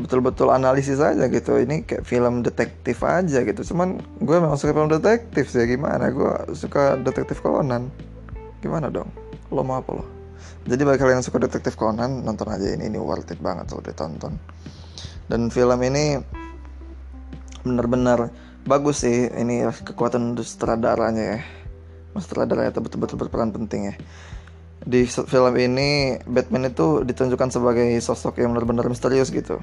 betul-betul 0.00 0.48
analisis 0.48 0.98
aja 0.98 1.28
gitu. 1.28 1.60
Ini 1.60 1.84
kayak 1.84 2.08
film 2.08 2.40
detektif 2.40 3.04
aja 3.04 3.44
gitu. 3.44 3.60
Cuman 3.62 4.00
gue 4.18 4.36
memang 4.40 4.58
suka 4.58 4.74
film 4.74 4.90
detektif 4.90 5.52
sih. 5.52 5.62
Gimana? 5.68 6.10
Gue 6.10 6.32
suka 6.56 6.98
detektif 6.98 7.44
Conan. 7.44 7.92
Gimana 8.58 8.90
dong? 8.90 9.06
Lo 9.52 9.62
mau 9.62 9.78
apa 9.78 10.02
lo 10.02 10.21
jadi 10.62 10.82
bagi 10.86 10.98
kalian 11.02 11.18
yang 11.18 11.26
suka 11.26 11.42
detektif 11.42 11.74
Conan 11.74 12.22
nonton 12.22 12.46
aja 12.46 12.70
ini. 12.70 12.86
Ini 12.86 12.98
worth 13.02 13.34
it 13.34 13.42
banget 13.42 13.74
lo 13.74 13.82
ditonton. 13.82 14.38
Dan 15.26 15.50
film 15.50 15.80
ini 15.82 16.22
benar-benar 17.66 18.30
bagus 18.62 19.02
sih. 19.02 19.26
Ini 19.26 19.66
kekuatan 19.82 20.38
sutradaranya 20.38 21.24
ya. 21.34 21.40
Sutradaranya 22.14 22.70
itu 22.70 22.78
betul-betul 22.78 23.16
berperan 23.26 23.50
penting 23.50 23.90
ya. 23.90 23.94
Di 24.82 25.06
film 25.06 25.54
ini 25.58 26.18
Batman 26.26 26.70
itu 26.70 27.02
ditunjukkan 27.02 27.48
sebagai 27.54 27.86
sosok 27.98 28.38
yang 28.38 28.54
benar-benar 28.54 28.86
misterius 28.86 29.34
gitu. 29.34 29.58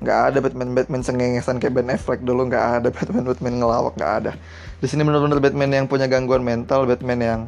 Nggak 0.00 0.18
ada 0.32 0.38
Batman 0.40 0.70
Batman 0.72 1.02
sengengesan 1.02 1.58
kayak 1.58 1.74
Ben 1.74 1.90
Affleck 1.90 2.22
dulu. 2.22 2.46
Nggak 2.46 2.64
ada 2.82 2.88
Batman 2.94 3.26
Batman 3.26 3.54
ngelawak 3.58 3.98
nggak 3.98 4.12
ada. 4.22 4.32
Di 4.78 4.86
sini 4.86 5.02
benar-benar 5.02 5.42
Batman 5.42 5.70
yang 5.74 5.86
punya 5.90 6.06
gangguan 6.06 6.46
mental 6.46 6.86
Batman 6.86 7.18
yang 7.18 7.40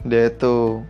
dia 0.00 0.32
itu 0.32 0.80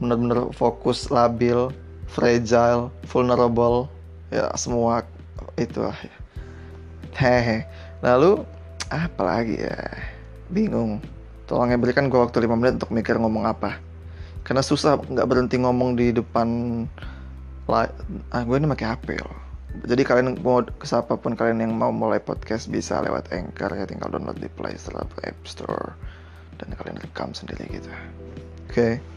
benar-benar 0.00 0.52
fokus 0.52 1.08
labil 1.08 1.72
fragile 2.06 2.92
vulnerable 3.08 3.90
ya 4.30 4.50
semua 4.54 5.04
itu 5.56 5.80
lah 5.82 5.96
ya. 5.96 6.16
hehe. 7.16 7.58
Lalu 8.04 8.44
apa 8.92 9.22
lagi 9.24 9.56
ya? 9.56 9.76
Bingung. 10.52 11.00
Tolong 11.48 11.72
ya 11.72 11.78
berikan 11.78 12.10
gue 12.10 12.18
waktu 12.18 12.44
5 12.44 12.58
menit 12.58 12.74
untuk 12.82 12.92
mikir 12.92 13.16
ngomong 13.16 13.48
apa. 13.48 13.80
Karena 14.44 14.62
susah 14.62 15.00
nggak 15.00 15.26
berhenti 15.26 15.56
ngomong 15.58 15.98
di 15.98 16.12
depan 16.14 16.48
ah 18.30 18.42
gue 18.46 18.56
ini 18.56 18.68
pakai 18.70 18.86
HP 18.94 19.06
loh. 19.18 19.38
Jadi 19.84 20.02
kalian 20.06 20.40
mau 20.40 20.64
siapa 20.80 21.20
pun 21.20 21.36
kalian 21.36 21.60
yang 21.60 21.72
mau 21.76 21.92
mulai 21.92 22.16
podcast 22.22 22.70
bisa 22.70 22.96
lewat 23.04 23.28
Anchor 23.34 23.76
ya 23.76 23.84
tinggal 23.84 24.08
download 24.08 24.40
di 24.40 24.48
Play 24.48 24.78
Store 24.78 25.04
atau 25.04 25.18
App 25.26 25.38
Store. 25.44 25.92
Dan 26.56 26.72
kalian 26.72 26.96
rekam 27.00 27.36
sendiri 27.36 27.68
gitu. 27.68 27.92
Oke. 28.68 28.72
okay. 28.72 29.15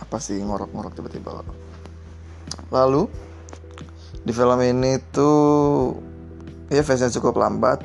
Apa 0.00 0.16
sih 0.18 0.40
ngorok-ngorok 0.40 0.96
tiba-tiba? 0.96 1.44
Lalu 2.72 3.06
di 4.24 4.32
film 4.32 4.60
ini 4.64 4.96
tuh 5.12 5.94
ya 6.72 6.82
face-nya 6.82 7.12
cukup 7.20 7.38
lambat. 7.38 7.84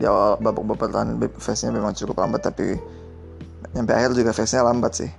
Di 0.00 0.08
awal 0.08 0.40
babak 0.40 0.80
pertahanan 0.80 1.20
face-nya 1.36 1.76
memang 1.76 1.92
cukup 1.92 2.24
lambat 2.24 2.48
tapi 2.48 2.74
nyampe 3.76 3.92
akhir 3.92 4.16
juga 4.16 4.32
face-nya 4.32 4.64
lambat 4.64 4.92
sih. 5.04 5.10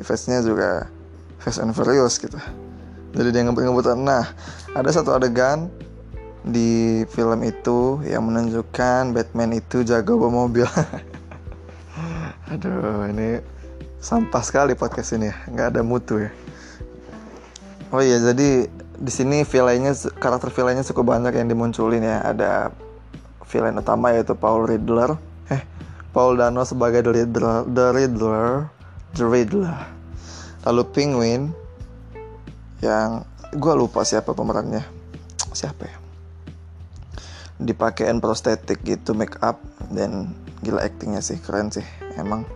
Face-nya 0.00 0.40
juga 0.40 0.88
face 1.40 1.60
and 1.60 1.76
furious 1.76 2.16
gitu. 2.20 2.36
Jadi 3.10 3.28
dia 3.34 3.42
ngebut-ngebutan 3.42 4.00
nah 4.00 4.24
ada 4.72 4.90
satu 4.92 5.12
adegan 5.12 5.68
di 6.46 7.04
film 7.10 7.44
itu 7.44 8.00
yang 8.06 8.24
menunjukkan 8.28 9.12
Batman 9.12 9.56
itu 9.56 9.84
jago 9.84 10.16
bawa 10.16 10.46
mobil. 10.46 10.64
Aduh 12.54 13.06
ini 13.12 13.59
sampah 14.00 14.40
sekali 14.40 14.72
podcast 14.72 15.14
ini 15.14 15.28
ya. 15.28 15.36
Nggak 15.52 15.66
ada 15.76 15.80
mutu 15.84 16.16
ya. 16.18 16.32
Oh 17.92 18.00
iya 18.00 18.16
jadi 18.18 18.66
di 19.00 19.12
sini 19.12 19.44
villainnya 19.44 19.92
karakter 20.16 20.48
villainnya 20.48 20.84
cukup 20.88 21.12
banyak 21.14 21.36
yang 21.36 21.46
dimunculin 21.52 22.00
ya. 22.00 22.24
Ada 22.24 22.72
villain 23.46 23.76
utama 23.76 24.16
yaitu 24.16 24.32
Paul 24.32 24.64
Riddler. 24.64 25.20
Eh 25.52 25.62
Paul 26.16 26.40
Dano 26.40 26.64
sebagai 26.64 27.04
The 27.04 27.12
Riddler 27.12 27.56
The 27.68 27.86
Riddler 27.92 28.48
The 29.14 29.26
Riddler. 29.28 29.76
Lalu 30.64 30.82
Penguin 30.90 31.42
yang 32.80 33.28
gue 33.52 33.74
lupa 33.76 34.02
siapa 34.02 34.32
pemerannya. 34.32 34.82
Siapa 35.52 35.82
ya? 35.84 35.96
Dipakein 37.60 38.24
prostetik 38.24 38.80
gitu 38.80 39.12
make 39.12 39.36
up 39.44 39.60
dan 39.92 40.32
gila 40.64 40.80
actingnya 40.80 41.20
sih 41.20 41.36
keren 41.40 41.68
sih 41.68 41.84
emang 42.16 42.48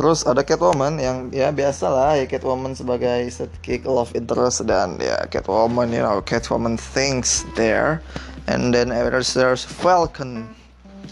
terus 0.00 0.24
ada 0.24 0.40
Catwoman 0.40 0.96
yang 0.96 1.28
ya 1.28 1.52
biasa 1.52 1.92
lah 1.92 2.16
ya 2.16 2.24
Catwoman 2.24 2.72
sebagai 2.72 3.28
sidekick 3.28 3.84
love 3.84 4.08
interest 4.16 4.64
dan 4.64 4.96
ya 4.96 5.28
Catwoman 5.28 5.92
you 5.92 6.00
know 6.00 6.24
Catwoman 6.24 6.80
thinks 6.80 7.44
there. 7.52 8.00
And 8.48 8.72
then 8.72 8.88
there's, 8.88 9.36
there's 9.36 9.60
Falcon 9.60 10.48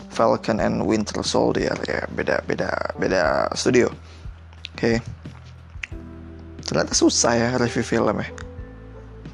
Falcon 0.09 0.57
and 0.57 0.89
Winter 0.89 1.21
Soldier 1.21 1.77
ya 1.85 2.09
beda 2.17 2.41
beda 2.49 2.97
beda 2.97 3.53
studio. 3.53 3.93
Oke. 4.73 4.97
Okay. 4.97 4.97
ternyata 6.69 6.93
susah 6.93 7.33
ya 7.33 7.49
review 7.57 7.81
film 7.81 8.21
ya 8.21 8.29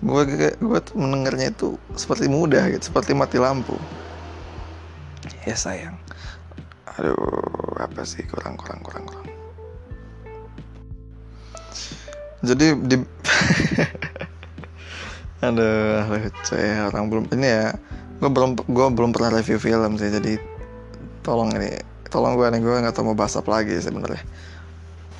gue 0.04 0.22
gue 0.54 0.80
mendengarnya 0.94 1.50
itu 1.50 1.74
seperti 1.98 2.26
mudah 2.30 2.68
gitu 2.74 2.92
seperti 2.92 3.16
mati 3.16 3.40
lampu. 3.40 3.78
Ya 5.48 5.56
sayang. 5.56 5.96
Aduh 6.98 7.16
apa 7.80 8.04
sih 8.04 8.20
kurang 8.28 8.60
kurang 8.60 8.84
kurang 8.84 9.08
kurang 9.08 9.23
jadi 12.44 12.76
di 12.76 12.96
Aduh, 15.44 16.08
lucu 16.08 16.56
ya 16.56 16.88
orang 16.88 17.12
belum 17.12 17.24
ini 17.36 17.48
ya. 17.48 17.76
Gue 18.16 18.30
belum 18.32 18.56
gue 18.64 18.86
belum 18.96 19.12
pernah 19.12 19.36
review 19.36 19.60
film 19.60 20.00
sih, 20.00 20.08
jadi 20.08 20.40
tolong 21.20 21.52
ini, 21.52 21.76
tolong 22.08 22.32
gue 22.38 22.48
nih 22.48 22.60
gue 22.64 22.80
nggak 22.80 22.96
tahu 22.96 23.12
mau 23.12 23.18
bahas 23.18 23.36
apa 23.36 23.60
lagi 23.60 23.76
sebenarnya. 23.76 24.24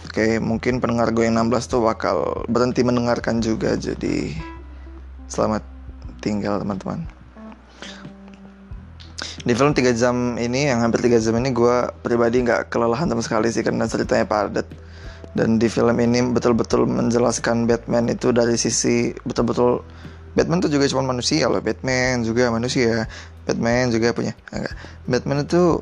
Oke, 0.08 0.40
mungkin 0.40 0.80
pendengar 0.80 1.12
gue 1.12 1.28
yang 1.28 1.36
16 1.36 1.68
tuh 1.68 1.84
bakal 1.84 2.46
berhenti 2.48 2.80
mendengarkan 2.80 3.44
juga, 3.44 3.76
jadi 3.76 4.32
selamat 5.28 5.74
tertinggal 6.24 6.62
teman-teman 6.62 7.04
di 9.44 9.52
film 9.52 9.76
3 9.76 9.92
jam 9.92 10.40
ini 10.40 10.72
yang 10.72 10.80
hampir 10.80 11.04
3 11.04 11.20
jam 11.20 11.36
ini 11.36 11.52
gue 11.52 11.76
pribadi 12.00 12.40
nggak 12.40 12.72
kelelahan 12.72 13.12
sama 13.12 13.20
sekali 13.20 13.52
sih 13.52 13.60
karena 13.60 13.84
ceritanya 13.84 14.24
padat 14.24 14.64
dan 15.34 15.58
di 15.58 15.66
film 15.66 15.98
ini 15.98 16.22
betul-betul 16.30 16.86
menjelaskan 16.86 17.66
Batman 17.66 18.06
itu 18.06 18.30
dari 18.30 18.54
sisi 18.54 19.10
betul-betul 19.26 19.82
Batman 20.34 20.58
itu 20.62 20.78
juga 20.78 20.90
cuma 20.90 21.14
manusia 21.14 21.46
loh. 21.46 21.62
Batman 21.62 22.26
juga 22.26 22.50
manusia. 22.50 23.06
Batman 23.46 23.94
juga 23.94 24.10
punya 24.10 24.34
enggak. 24.50 24.74
Batman 25.06 25.46
itu 25.46 25.78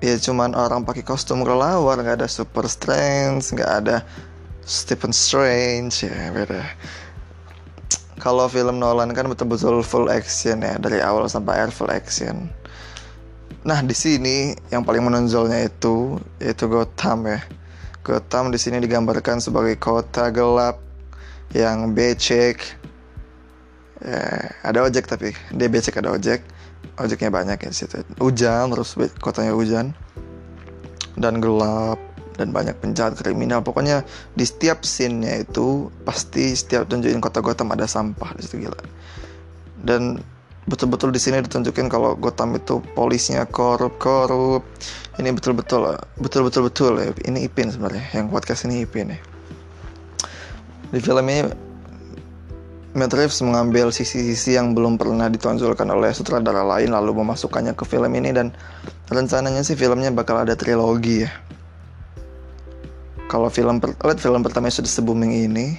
ya 0.00 0.16
cuman 0.16 0.56
orang 0.56 0.84
pakai 0.84 1.04
kostum 1.04 1.44
kelawar 1.44 2.00
nggak 2.00 2.24
ada 2.24 2.28
super 2.28 2.64
strength 2.64 3.52
nggak 3.52 3.72
ada 3.84 4.00
Stephen 4.64 5.12
Strange 5.12 6.08
ya 6.08 6.32
beda. 6.32 6.64
Kalau 8.20 8.44
film 8.52 8.76
Nolan 8.76 9.16
kan 9.16 9.24
betul-betul 9.32 9.80
full 9.80 10.12
action 10.12 10.60
ya 10.60 10.76
dari 10.76 11.00
awal 11.00 11.24
sampai 11.24 11.56
akhir 11.56 11.72
full 11.72 11.88
action. 11.88 12.52
Nah 13.64 13.80
di 13.80 13.96
sini 13.96 14.52
yang 14.68 14.84
paling 14.84 15.04
menonjolnya 15.04 15.68
itu 15.68 16.20
yaitu 16.36 16.68
Gotham 16.68 17.28
ya. 17.28 17.40
Gotham 18.00 18.48
di 18.48 18.56
sini 18.56 18.80
digambarkan 18.80 19.44
sebagai 19.44 19.76
kota 19.76 20.32
gelap 20.32 20.80
yang 21.52 21.92
becek. 21.92 22.62
Ya, 24.00 24.48
ada 24.64 24.88
ojek 24.88 25.04
tapi 25.04 25.36
dia 25.52 25.68
becek 25.68 26.00
ada 26.00 26.16
ojek. 26.16 26.40
Ojeknya 26.96 27.28
banyak 27.28 27.60
ya 27.60 27.70
situ. 27.72 28.00
Hujan 28.16 28.72
terus 28.72 28.96
kotanya 29.20 29.52
hujan 29.52 29.92
dan 31.20 31.40
gelap 31.40 32.00
dan 32.40 32.56
banyak 32.56 32.72
penjahat 32.80 33.20
kriminal. 33.20 33.60
Pokoknya 33.60 34.00
di 34.32 34.48
setiap 34.48 34.80
scene-nya 34.80 35.44
itu 35.44 35.92
pasti 36.08 36.56
setiap 36.56 36.88
tunjukin 36.88 37.20
kota 37.20 37.44
Gotham 37.44 37.68
ada 37.76 37.84
sampah 37.84 38.32
di 38.32 38.40
situ 38.40 38.64
gila. 38.64 38.80
Dan 39.80 40.24
betul-betul 40.70 41.10
di 41.10 41.18
sini 41.18 41.42
ditunjukin 41.42 41.90
kalau 41.90 42.14
Gotham 42.14 42.54
itu 42.54 42.78
polisnya 42.94 43.42
korup 43.50 43.98
korup. 43.98 44.62
Ini 45.18 45.34
betul-betul 45.34 45.98
betul-betul 46.22 46.62
betul 46.70 46.92
ya. 47.02 47.10
Ini 47.26 47.50
Ipin 47.50 47.74
sebenarnya 47.74 48.06
yang 48.14 48.30
podcast 48.30 48.70
ini 48.70 48.86
Ipin 48.86 49.10
ya. 49.10 49.18
Di 50.94 51.02
film 51.02 51.26
ini 51.26 51.50
Matt 52.90 53.14
Reeves 53.14 53.38
mengambil 53.42 53.94
sisi-sisi 53.94 54.58
yang 54.58 54.74
belum 54.74 54.98
pernah 54.98 55.30
ditonjolkan 55.30 55.86
oleh 55.90 56.10
sutradara 56.10 56.66
lain 56.66 56.90
lalu 56.90 57.22
memasukkannya 57.22 57.74
ke 57.78 57.86
film 57.86 58.10
ini 58.18 58.34
dan 58.34 58.50
rencananya 59.10 59.62
sih 59.62 59.78
filmnya 59.78 60.10
bakal 60.10 60.38
ada 60.42 60.54
trilogi 60.54 61.26
ya. 61.26 61.30
Kalau 63.30 63.46
film 63.46 63.78
per 63.78 63.94
lihat 63.94 64.18
film 64.18 64.42
pertama 64.42 64.66
sudah 64.66 64.90
se 64.90 65.02
ini 65.06 65.78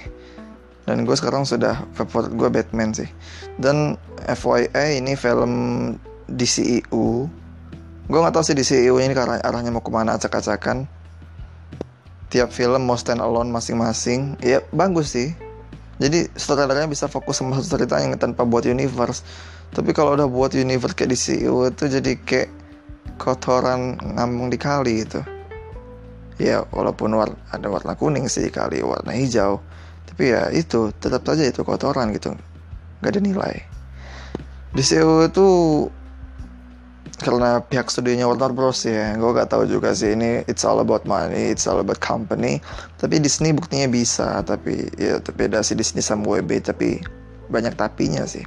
dan 0.82 1.06
gue 1.06 1.14
sekarang 1.14 1.46
sudah 1.46 1.86
favorit 1.94 2.34
gue 2.34 2.48
Batman 2.50 2.90
sih. 2.90 3.06
Dan 3.54 3.94
FYI 4.26 4.98
ini 4.98 5.14
film 5.14 5.52
DCEU 6.26 7.30
gue 8.02 8.18
nggak 8.18 8.34
tahu 8.34 8.44
sih 8.44 8.56
DCEU 8.58 8.98
ini 8.98 9.14
arah 9.14 9.38
arahnya 9.40 9.70
mau 9.70 9.84
ke 9.84 9.90
mana 9.94 10.18
acak-acakan. 10.18 10.90
Tiap 12.34 12.50
film 12.50 12.88
mau 12.88 12.98
stand 12.98 13.22
alone 13.22 13.54
masing-masing. 13.54 14.40
Ya 14.42 14.64
bagus 14.74 15.14
sih. 15.14 15.30
Jadi 16.02 16.26
sutradaranya 16.34 16.90
bisa 16.90 17.06
fokus 17.06 17.38
sama 17.38 17.62
cerita 17.62 18.02
yang 18.02 18.18
tanpa 18.18 18.42
buat 18.42 18.66
universe. 18.66 19.22
Tapi 19.70 19.94
kalau 19.94 20.18
udah 20.18 20.26
buat 20.26 20.50
universe 20.52 20.98
kayak 20.98 21.14
DCEU 21.14 21.70
itu 21.70 21.84
jadi 21.86 22.12
kayak 22.26 22.50
kotoran 23.22 24.02
ngambung 24.18 24.50
di 24.50 24.58
kali 24.58 25.06
itu. 25.06 25.22
Ya 26.42 26.66
walaupun 26.74 27.14
war 27.14 27.30
ada 27.54 27.70
warna 27.70 27.94
kuning 27.94 28.26
sih 28.26 28.50
kali 28.50 28.82
warna 28.82 29.14
hijau 29.14 29.62
tapi 30.12 30.28
ya 30.28 30.52
itu 30.52 30.92
tetap 31.00 31.24
saja 31.24 31.48
itu 31.48 31.64
kotoran 31.64 32.12
gitu. 32.12 32.36
Nggak 33.00 33.10
ada 33.16 33.20
nilai. 33.24 33.54
Di 34.76 34.84
CEO 34.84 35.24
itu 35.24 35.48
karena 37.24 37.64
pihak 37.64 37.88
studionya 37.88 38.28
Warner 38.28 38.52
Bros. 38.52 38.84
ya 38.84 39.14
gue 39.14 39.30
gak 39.30 39.54
tahu 39.54 39.64
juga 39.70 39.94
sih 39.94 40.12
ini 40.12 40.42
it's 40.50 40.66
all 40.66 40.82
about 40.82 41.06
money 41.08 41.48
it's 41.48 41.64
all 41.64 41.80
about 41.80 41.96
company. 42.04 42.60
Tapi 43.00 43.24
Disney 43.24 43.56
buktinya 43.56 43.88
bisa 43.88 44.44
tapi 44.44 44.84
ya 45.00 45.16
beda 45.16 45.64
sih 45.64 45.80
Disney 45.80 46.04
sama 46.04 46.28
WB 46.28 46.60
tapi 46.60 47.00
banyak 47.48 47.72
tapinya 47.72 48.28
sih. 48.28 48.44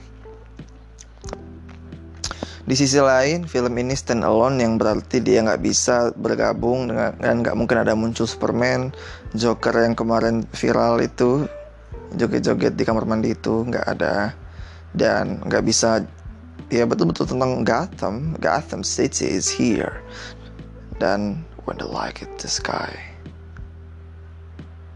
Di 2.65 2.73
sisi 2.73 2.97
lain, 2.97 3.45
film 3.45 3.77
ini 3.77 3.93
stand 3.93 4.25
alone 4.25 4.57
yang 4.57 4.81
berarti 4.81 5.21
dia 5.21 5.45
nggak 5.45 5.61
bisa 5.61 6.09
bergabung 6.17 6.89
dengan 6.89 7.13
dan 7.21 7.45
nggak 7.45 7.53
mungkin 7.53 7.77
ada 7.77 7.93
muncul 7.93 8.25
Superman, 8.25 8.89
Joker 9.35 9.75
yang 9.83 9.93
kemarin 9.93 10.47
viral 10.55 11.03
itu, 11.03 11.47
joget-joget 12.15 12.79
di 12.79 12.83
kamar 12.87 13.03
mandi 13.03 13.35
itu 13.35 13.67
nggak 13.67 13.85
ada 13.97 14.31
dan 14.95 15.43
nggak 15.43 15.63
bisa 15.67 16.03
ya 16.71 16.87
betul-betul 16.87 17.27
tentang 17.29 17.61
Gotham, 17.67 18.39
Gotham 18.39 18.81
City 18.81 19.27
is 19.27 19.51
here 19.51 20.01
dan 20.97 21.43
when 21.67 21.77
the 21.77 21.87
light 21.87 22.17
hit 22.17 22.31
the 22.39 22.47
sky, 22.47 22.89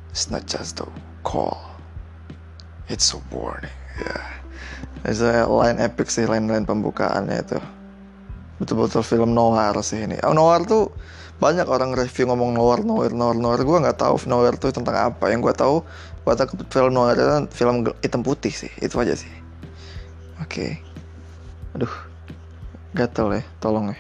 it's 0.10 0.32
not 0.32 0.48
just 0.48 0.80
a 0.80 0.88
call, 1.28 1.60
it's 2.88 3.12
a 3.14 3.20
warning. 3.34 3.74
Yeah. 4.00 4.26
Itu 5.04 5.28
line 5.48 5.80
epic 5.80 6.12
sih, 6.12 6.28
line-line 6.28 6.68
pembukaannya 6.68 7.38
itu. 7.40 7.60
Betul-betul 8.60 9.04
film 9.04 9.32
noir 9.32 9.72
sih 9.80 10.04
ini. 10.04 10.20
Oh, 10.28 10.36
noir 10.36 10.64
tuh 10.68 10.92
banyak 11.40 11.68
orang 11.72 11.96
review 11.96 12.28
ngomong 12.28 12.52
noir, 12.52 12.84
noir, 12.84 13.16
noir, 13.16 13.40
noir. 13.40 13.60
Gue 13.64 13.80
nggak 13.80 13.96
tahu 13.96 14.20
noir 14.28 14.60
tuh 14.60 14.76
tentang 14.76 15.16
apa. 15.16 15.32
Yang 15.32 15.50
gue 15.50 15.54
tahu, 15.56 15.76
gue 16.28 16.34
tahu 16.36 16.48
film 16.68 16.92
noir 16.92 17.16
itu 17.16 17.32
kan 17.32 17.44
film 17.48 17.76
hitam 18.04 18.22
putih 18.22 18.52
sih. 18.52 18.72
Itu 18.84 19.00
aja 19.00 19.16
sih. 19.16 19.32
Oke. 20.44 20.52
Okay. 20.52 20.72
Aduh, 21.80 21.94
gatel 22.92 23.40
ya. 23.40 23.44
Tolong 23.64 23.96
ya. 23.96 24.00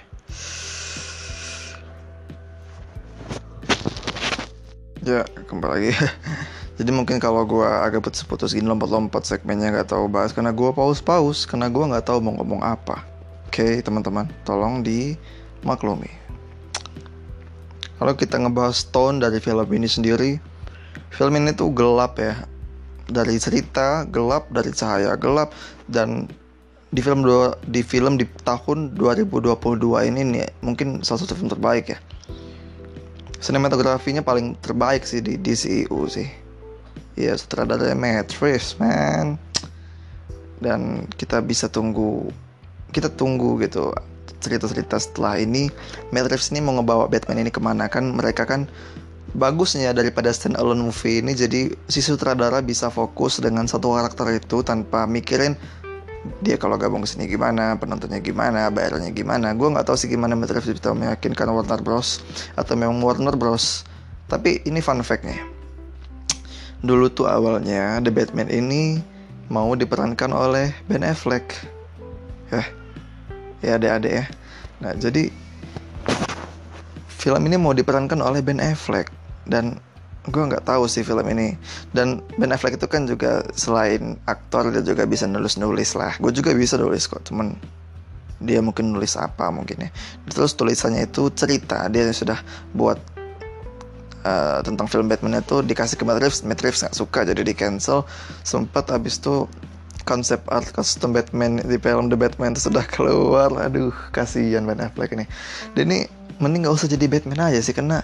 Ya, 5.00 5.24
kembali 5.48 5.72
lagi. 5.72 5.92
Jadi 6.80 6.92
mungkin 6.96 7.20
kalau 7.24 7.44
gue 7.44 7.64
agak 7.64 8.04
putus-putus 8.04 8.56
gini 8.56 8.68
lompat-lompat 8.68 9.24
segmennya 9.28 9.72
nggak 9.80 9.92
tahu 9.92 10.08
bahas 10.08 10.32
karena 10.32 10.56
gue 10.56 10.72
paus-paus 10.72 11.44
karena 11.44 11.68
gue 11.68 11.84
nggak 11.88 12.08
tahu 12.08 12.20
mau 12.20 12.36
ngomong 12.40 12.64
apa. 12.64 13.04
Oke 13.48 13.64
okay, 13.64 13.74
teman-teman, 13.84 14.28
tolong 14.48 14.80
dimaklumi. 14.84 16.19
Kalau 18.00 18.16
kita 18.16 18.40
ngebahas 18.40 18.88
tone 18.96 19.20
dari 19.20 19.44
film 19.44 19.68
ini 19.76 19.84
sendiri, 19.84 20.40
film 21.12 21.36
ini 21.36 21.52
tuh 21.52 21.68
gelap 21.76 22.16
ya. 22.16 22.48
Dari 23.12 23.36
cerita 23.36 24.08
gelap, 24.08 24.48
dari 24.48 24.72
cahaya 24.72 25.20
gelap. 25.20 25.52
Dan 25.84 26.32
di 26.96 27.04
film 27.04 27.28
dua, 27.28 27.60
di 27.68 27.84
film 27.84 28.16
di 28.16 28.24
tahun 28.48 28.96
2022 28.96 29.52
ini 30.08 30.22
nih 30.26 30.48
mungkin 30.64 31.04
salah 31.04 31.28
satu 31.28 31.36
film 31.36 31.52
terbaik 31.52 31.92
ya. 31.92 32.00
Sinematografinya 33.44 34.24
paling 34.24 34.56
terbaik 34.64 35.04
sih 35.04 35.20
di 35.20 35.36
DCU 35.36 36.08
e 36.08 36.08
sih. 36.08 36.30
Ya 37.20 37.36
sutradara 37.36 37.92
Matrix 38.00 38.80
man. 38.80 39.36
Dan 40.64 41.04
kita 41.20 41.44
bisa 41.44 41.68
tunggu 41.68 42.32
kita 42.96 43.12
tunggu 43.12 43.60
gitu 43.60 43.92
cerita-cerita 44.40 44.98
setelah 45.00 45.38
ini 45.38 45.68
Matrix 46.10 46.52
ini 46.52 46.64
mau 46.64 46.76
ngebawa 46.80 47.12
Batman 47.12 47.44
ini 47.44 47.52
ke 47.52 47.62
mana? 47.62 47.92
Kan 47.92 48.16
mereka 48.16 48.48
kan 48.48 48.66
bagusnya 49.38 49.94
daripada 49.94 50.32
stand 50.34 50.58
alone 50.58 50.82
movie 50.90 51.22
ini. 51.22 51.36
Jadi 51.36 51.72
si 51.92 52.00
sutradara 52.00 52.64
bisa 52.64 52.90
fokus 52.90 53.38
dengan 53.38 53.68
satu 53.68 53.94
karakter 53.94 54.40
itu 54.40 54.64
tanpa 54.66 55.06
mikirin 55.06 55.60
dia 56.44 56.60
kalau 56.60 56.76
gabung 56.76 57.08
ke 57.08 57.16
sini 57.16 57.32
gimana 57.32 57.80
penontonnya 57.80 58.20
gimana 58.20 58.68
bayarnya 58.74 59.12
gimana. 59.14 59.54
Gue 59.56 59.72
nggak 59.72 59.88
tahu 59.88 59.96
sih 59.96 60.10
gimana 60.12 60.36
Matrix 60.36 60.68
bisa 60.68 60.92
meyakinkan 60.92 61.48
Warner 61.52 61.80
Bros. 61.84 62.24
Atau 62.56 62.76
memang 62.80 63.00
Warner 63.04 63.36
Bros. 63.36 63.88
Tapi 64.30 64.64
ini 64.66 64.80
fun 64.80 65.04
fact 65.04 65.26
nih 65.26 65.60
dulu 66.80 67.12
tuh 67.12 67.28
awalnya 67.28 68.00
The 68.00 68.12
Batman 68.12 68.48
ini 68.48 69.04
mau 69.52 69.76
diperankan 69.76 70.32
oleh 70.32 70.72
Ben 70.88 71.04
Affleck. 71.04 71.52
Ya 72.50 72.79
ya 73.64 73.80
adik-adik 73.80 74.14
ya. 74.14 74.26
Nah 74.80 74.92
jadi 74.96 75.30
film 77.08 77.42
ini 77.52 77.60
mau 77.60 77.76
diperankan 77.76 78.24
oleh 78.24 78.40
Ben 78.40 78.64
Affleck 78.64 79.12
dan 79.44 79.80
gue 80.30 80.44
nggak 80.46 80.68
tahu 80.68 80.88
sih 80.88 81.04
film 81.04 81.26
ini. 81.32 81.56
Dan 81.92 82.24
Ben 82.40 82.52
Affleck 82.54 82.80
itu 82.80 82.88
kan 82.88 83.08
juga 83.10 83.44
selain 83.56 84.16
aktor 84.30 84.72
dia 84.72 84.84
juga 84.84 85.04
bisa 85.04 85.28
nulis 85.28 85.60
nulis 85.60 85.96
lah. 85.98 86.16
Gue 86.22 86.32
juga 86.32 86.56
bisa 86.56 86.80
nulis 86.80 87.08
kok 87.10 87.28
cuman 87.28 87.56
dia 88.40 88.64
mungkin 88.64 88.96
nulis 88.96 89.20
apa 89.20 89.52
mungkin 89.52 89.88
ya. 89.88 89.90
Terus 90.32 90.56
tulisannya 90.56 91.08
itu 91.12 91.28
cerita 91.36 91.92
dia 91.92 92.08
sudah 92.16 92.40
buat 92.72 93.00
uh, 94.24 94.60
tentang 94.64 94.88
film 94.88 95.12
Batman 95.12 95.44
itu 95.44 95.60
dikasih 95.60 96.00
ke 96.00 96.04
Matt 96.08 96.24
Reeves, 96.24 96.44
Matt 96.48 96.64
Reeves 96.64 96.80
nggak 96.84 96.96
suka 96.96 97.28
jadi 97.28 97.44
di 97.44 97.52
cancel. 97.52 98.08
Sempat 98.48 98.92
abis 98.96 99.20
itu 99.20 99.44
konsep 100.04 100.44
art 100.52 100.70
custom 100.72 101.12
Batman 101.16 101.64
di 101.64 101.78
film 101.80 102.08
The 102.12 102.18
Batman 102.20 102.56
itu 102.56 102.72
sudah 102.72 102.86
keluar. 102.88 103.52
Aduh, 103.60 103.94
kasihan 104.14 104.64
Ben 104.64 104.80
Affleck 104.80 105.16
ini. 105.16 105.26
Dan 105.76 105.92
ini 105.92 106.00
mending 106.40 106.66
nggak 106.66 106.76
usah 106.76 106.90
jadi 106.90 107.06
Batman 107.12 107.52
aja 107.52 107.60
sih 107.60 107.76
karena 107.76 108.04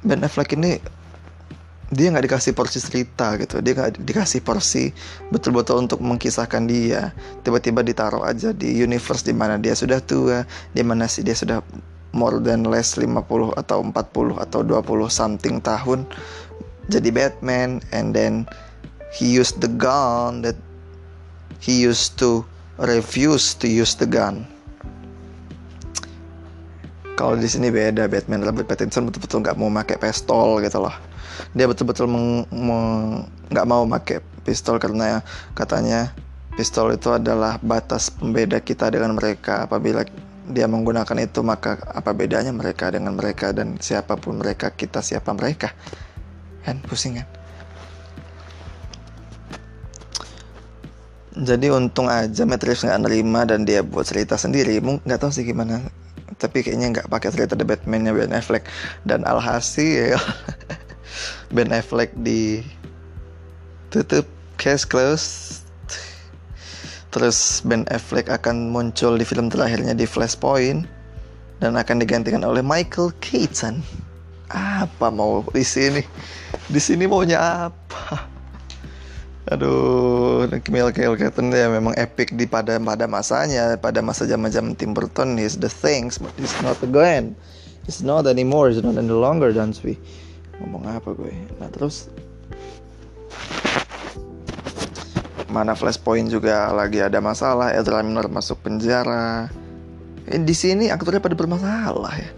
Ben 0.00 0.24
Affleck 0.24 0.56
ini 0.56 0.80
dia 1.90 2.06
nggak 2.06 2.30
dikasih 2.30 2.54
porsi 2.54 2.78
cerita 2.78 3.34
gitu 3.34 3.58
dia 3.58 3.74
nggak 3.74 3.98
dikasih 4.06 4.40
porsi 4.46 4.94
betul-betul 5.34 5.90
untuk 5.90 5.98
mengkisahkan 5.98 6.70
dia 6.70 7.10
tiba-tiba 7.42 7.82
ditaruh 7.82 8.22
aja 8.22 8.54
di 8.54 8.78
universe 8.78 9.26
di 9.26 9.34
mana 9.34 9.58
dia 9.58 9.74
sudah 9.74 9.98
tua 9.98 10.46
di 10.70 10.86
mana 10.86 11.10
sih 11.10 11.26
dia 11.26 11.34
sudah 11.34 11.58
more 12.14 12.38
than 12.38 12.62
less 12.62 12.94
50 12.94 13.10
atau 13.58 13.82
40 13.82 14.38
atau 14.38 14.60
20 14.62 14.86
something 15.10 15.58
tahun 15.58 16.06
jadi 16.86 17.10
Batman 17.10 17.82
and 17.90 18.14
then 18.14 18.46
he 19.10 19.26
used 19.26 19.58
the 19.58 19.70
gun 19.70 20.46
that 20.46 20.54
he 21.60 21.84
used 21.84 22.16
to 22.16 22.42
refuse 22.80 23.52
to 23.52 23.68
use 23.68 23.92
the 23.94 24.08
gun. 24.08 24.48
Kalau 27.20 27.36
di 27.36 27.44
sini 27.44 27.68
beda 27.68 28.08
Batman 28.08 28.40
Robert 28.40 28.64
Pattinson 28.64 29.04
betul-betul 29.04 29.44
nggak 29.44 29.60
mau 29.60 29.68
pakai 29.68 30.00
pistol 30.00 30.64
gitu 30.64 30.80
loh. 30.80 30.96
Dia 31.52 31.68
betul-betul 31.68 32.08
nggak 33.52 33.66
mau 33.68 33.84
pakai 33.84 34.24
pistol 34.40 34.80
karena 34.80 35.20
katanya 35.52 36.16
pistol 36.56 36.96
itu 36.96 37.12
adalah 37.12 37.60
batas 37.60 38.08
pembeda 38.08 38.56
kita 38.64 38.88
dengan 38.88 39.12
mereka. 39.12 39.68
Apabila 39.68 40.00
dia 40.48 40.64
menggunakan 40.64 41.20
itu 41.20 41.44
maka 41.44 41.76
apa 41.92 42.16
bedanya 42.16 42.56
mereka 42.56 42.88
dengan 42.88 43.12
mereka 43.12 43.52
dan 43.52 43.76
siapa 43.76 44.16
pun 44.16 44.40
mereka 44.40 44.72
kita 44.72 45.04
siapa 45.04 45.36
mereka? 45.36 45.76
Kan 46.64 46.80
pusing 46.88 47.20
kan 47.20 47.39
jadi 51.40 51.72
untung 51.72 52.12
aja 52.12 52.44
Matrix 52.44 52.84
nggak 52.84 53.00
nerima 53.08 53.48
dan 53.48 53.64
dia 53.64 53.80
buat 53.80 54.04
cerita 54.04 54.36
sendiri. 54.36 54.76
Nggak 54.80 55.20
tahu 55.24 55.32
sih 55.32 55.48
gimana. 55.48 55.80
Tapi 56.36 56.60
kayaknya 56.60 57.00
nggak 57.00 57.08
pakai 57.08 57.32
cerita 57.32 57.56
The 57.56 57.64
Batman-nya 57.64 58.12
Ben 58.12 58.32
Affleck. 58.36 58.68
Dan 59.08 59.24
alhasil 59.24 60.20
Ben 61.54 61.72
Affleck 61.72 62.12
di 62.20 62.60
tutup 63.88 64.28
case 64.60 64.84
close 64.84 65.26
terus 67.10 67.58
Ben 67.66 67.82
Affleck 67.90 68.30
akan 68.30 68.70
muncul 68.70 69.18
di 69.18 69.26
film 69.26 69.48
terakhirnya 69.48 69.96
di 69.96 70.04
Flashpoint. 70.04 70.84
Dan 71.60 71.76
akan 71.76 72.00
digantikan 72.00 72.40
oleh 72.40 72.64
Michael 72.64 73.12
Keaton. 73.20 73.84
Apa 74.52 75.12
mau 75.12 75.44
di 75.52 75.64
sini? 75.64 76.00
Di 76.72 76.80
sini 76.80 77.04
maunya 77.04 77.68
apa 77.68 78.29
aduh 79.50 80.46
Michael 80.70 81.18
Keaton 81.18 81.50
ya 81.50 81.66
memang 81.66 81.90
epic 81.98 82.38
di 82.38 82.46
pada 82.46 82.78
pada 82.78 83.10
masanya 83.10 83.74
pada 83.74 83.98
masa 83.98 84.22
zaman 84.22 84.46
zaman 84.46 84.78
Tim 84.78 84.94
Burton 84.94 85.42
is 85.42 85.58
the 85.58 85.66
things 85.66 86.22
but 86.22 86.30
it's 86.38 86.54
not 86.62 86.78
again 86.86 87.34
it's 87.90 87.98
not 87.98 88.30
anymore 88.30 88.70
it's 88.70 88.78
not 88.78 88.94
any 88.94 89.10
longer 89.10 89.50
don't 89.50 89.74
we 89.82 89.98
ngomong 90.62 90.86
apa 90.86 91.10
gue 91.18 91.34
nah 91.58 91.66
terus 91.66 92.06
mana 95.50 95.74
Flashpoint 95.74 96.30
juga 96.30 96.70
lagi 96.70 97.02
ada 97.02 97.18
masalah 97.18 97.74
Ezra 97.74 98.06
Miller 98.06 98.30
masuk 98.30 98.62
penjara 98.62 99.50
eh, 100.30 100.38
di 100.38 100.54
sini 100.54 100.94
aktornya 100.94 101.18
pada 101.18 101.34
bermasalah 101.34 102.14
ya 102.14 102.30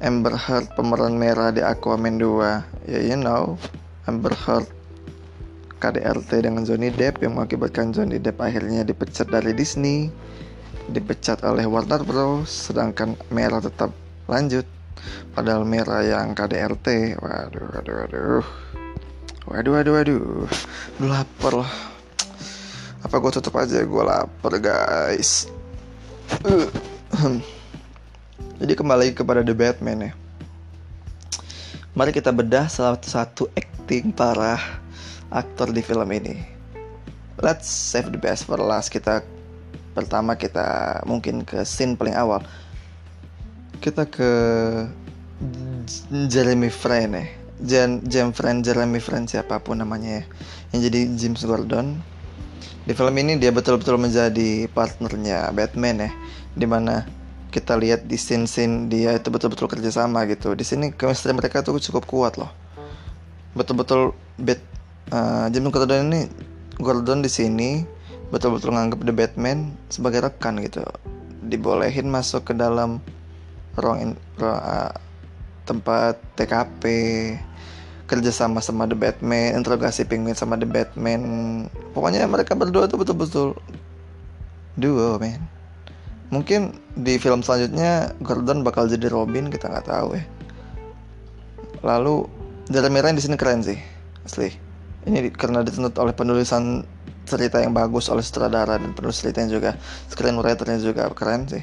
Amber 0.00 0.32
Heard 0.40 0.72
pemeran 0.72 1.20
merah 1.20 1.52
di 1.52 1.60
Aquaman 1.60 2.16
2 2.16 2.88
ya 2.88 3.00
you 3.12 3.20
know 3.20 3.60
Amber 4.08 4.32
Heard 4.32 4.79
KDRT 5.80 6.44
dengan 6.44 6.62
Johnny 6.68 6.92
Depp 6.92 7.24
yang 7.24 7.40
mengakibatkan 7.40 7.96
Johnny 7.96 8.20
Depp 8.20 8.38
akhirnya 8.44 8.84
dipecat 8.84 9.32
dari 9.32 9.56
Disney 9.56 10.12
dipecat 10.92 11.40
oleh 11.42 11.64
Warner 11.64 12.04
Bros 12.04 12.68
sedangkan 12.70 13.16
merah 13.32 13.64
tetap 13.64 13.90
lanjut 14.28 14.68
Padahal 15.32 15.62
merah 15.64 16.02
yang 16.04 16.36
KDRT. 16.36 17.16
Waduh, 17.20 17.64
waduh, 17.72 17.94
waduh. 18.04 18.44
Waduh, 19.48 19.72
waduh, 19.78 19.92
waduh. 19.96 20.24
Gue 20.98 21.08
lapar 21.08 21.52
loh. 21.64 21.70
Apa 23.00 23.16
gue 23.16 23.30
tutup 23.32 23.54
aja? 23.56 23.80
Gue 23.82 24.04
lapar 24.04 24.52
guys. 24.60 25.48
Uh. 26.44 26.68
Jadi 28.60 28.72
kembali 28.76 29.16
kepada 29.16 29.40
The 29.40 29.56
Batman 29.56 30.10
ya. 30.10 30.12
Mari 31.96 32.14
kita 32.14 32.30
bedah 32.30 32.70
salah 32.70 33.00
satu 33.00 33.50
acting 33.56 34.14
para 34.14 34.60
aktor 35.30 35.70
di 35.70 35.80
film 35.80 36.10
ini. 36.10 36.36
Let's 37.40 37.70
save 37.70 38.12
the 38.12 38.20
best 38.20 38.44
for 38.44 38.60
last. 38.60 38.92
Kita 38.92 39.24
pertama 39.96 40.36
kita 40.36 41.00
mungkin 41.08 41.46
ke 41.46 41.64
scene 41.64 41.96
paling 41.96 42.14
awal. 42.18 42.44
Kita 43.80 44.04
ke 44.04 44.30
Jeremy 46.28 46.68
Friend 46.68 47.16
ya. 47.16 47.24
Jan 47.60 48.00
James 48.08 48.32
Friend 48.36 48.64
Jeremy 48.64 49.00
Friend 49.00 49.24
siapa 49.24 49.60
pun 49.60 49.80
namanya 49.80 50.20
ya. 50.20 50.24
Yang 50.76 50.80
jadi 50.90 51.00
James 51.16 51.42
Gordon. 51.46 51.96
Di 52.84 52.92
film 52.96 53.14
ini 53.16 53.36
dia 53.36 53.52
betul-betul 53.52 53.96
menjadi 53.96 54.68
partnernya 54.72 55.52
Batman 55.52 56.08
ya. 56.08 56.10
Di 56.52 56.66
mana 56.68 57.08
kita 57.50 57.74
lihat 57.74 58.06
di 58.06 58.14
scene-scene 58.14 58.86
dia 58.86 59.16
itu 59.16 59.28
betul-betul 59.32 59.68
kerjasama 59.68 60.28
gitu. 60.28 60.52
Di 60.52 60.64
sini 60.64 60.92
chemistry 60.92 61.32
mereka 61.32 61.64
tuh 61.64 61.80
cukup 61.80 62.04
kuat 62.04 62.36
loh. 62.36 62.52
Betul-betul 63.56 64.12
Bat 64.40 64.60
uh, 65.08 65.48
James 65.48 65.72
Gordon 65.72 66.12
ini 66.12 66.28
Gordon 66.76 67.24
di 67.24 67.30
sini 67.32 67.84
betul-betul 68.28 68.76
nganggap 68.76 69.00
The 69.02 69.14
Batman 69.16 69.72
sebagai 69.88 70.28
rekan 70.28 70.60
gitu. 70.60 70.84
Dibolehin 71.48 72.12
masuk 72.12 72.50
ke 72.50 72.52
dalam 72.52 73.00
ruang 73.80 74.14
ruang, 74.36 74.60
uh, 74.60 74.92
tempat 75.64 76.20
TKP 76.36 76.84
kerja 78.04 78.30
sama 78.34 78.60
sama 78.60 78.84
The 78.84 78.98
Batman 78.98 79.56
interogasi 79.56 80.04
Penguin 80.04 80.36
sama 80.36 80.60
The 80.60 80.68
Batman. 80.68 81.22
Pokoknya 81.96 82.28
mereka 82.28 82.52
berdua 82.52 82.84
tuh 82.90 83.00
betul-betul 83.00 83.48
duo 84.78 85.18
man 85.20 85.44
mungkin 86.30 86.78
di 86.94 87.18
film 87.18 87.42
selanjutnya 87.42 88.14
Gordon 88.22 88.62
bakal 88.62 88.86
jadi 88.86 89.10
Robin 89.10 89.50
kita 89.50 89.66
nggak 89.66 89.90
tahu 89.90 90.14
ya. 90.14 90.24
Lalu 91.82 92.24
Jeremy 92.70 93.02
Ryan 93.02 93.18
di 93.18 93.24
sini 93.26 93.36
keren 93.36 93.66
sih 93.66 93.78
asli 94.22 94.69
ini 95.08 95.32
karena 95.32 95.64
dituntut 95.64 95.96
oleh 95.96 96.12
penulisan 96.12 96.84
cerita 97.24 97.62
yang 97.62 97.72
bagus 97.72 98.10
oleh 98.10 98.24
sutradara 98.24 98.76
dan 98.76 98.90
penulis 98.92 99.22
ceritanya 99.22 99.48
juga 99.48 99.70
screenwriternya 100.10 100.82
juga 100.82 101.08
keren 101.14 101.46
sih 101.46 101.62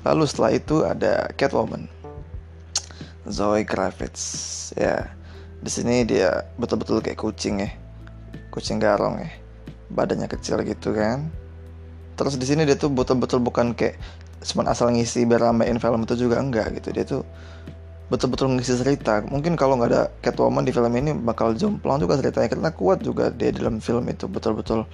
Lalu 0.00 0.24
setelah 0.24 0.52
itu 0.56 0.76
ada 0.84 1.28
Catwoman. 1.36 1.84
Zoe 3.28 3.68
Kravitz. 3.68 4.72
Ya. 4.76 5.12
Di 5.60 5.68
sini 5.68 6.08
dia 6.08 6.48
betul-betul 6.56 7.04
kayak 7.04 7.20
kucing 7.20 7.60
ya. 7.60 7.70
Kucing 8.48 8.80
garong 8.80 9.20
ya. 9.20 9.30
Badannya 9.92 10.24
kecil 10.30 10.64
gitu 10.64 10.96
kan. 10.96 11.28
Terus 12.16 12.40
di 12.40 12.48
sini 12.48 12.64
dia 12.64 12.76
tuh 12.80 12.88
betul-betul 12.88 13.44
bukan 13.44 13.76
kayak 13.76 14.00
cuma 14.40 14.64
asal 14.72 14.88
ngisi 14.88 15.28
biar 15.28 15.52
film 15.52 16.00
itu 16.08 16.14
juga 16.16 16.40
enggak 16.40 16.80
gitu. 16.80 16.96
Dia 16.96 17.04
tuh 17.04 17.22
betul-betul 18.10 18.50
ngisi 18.58 18.74
cerita. 18.76 19.22
Mungkin 19.24 19.54
kalau 19.54 19.78
nggak 19.78 19.90
ada 19.90 20.02
Catwoman 20.20 20.66
di 20.66 20.74
film 20.74 20.90
ini 20.98 21.14
bakal 21.14 21.54
jomplang 21.54 22.02
juga 22.02 22.18
ceritanya 22.18 22.50
karena 22.50 22.70
kuat 22.74 23.00
juga 23.06 23.30
dia 23.30 23.54
dalam 23.54 23.78
film 23.78 24.04
itu 24.10 24.26
betul-betul 24.26 24.84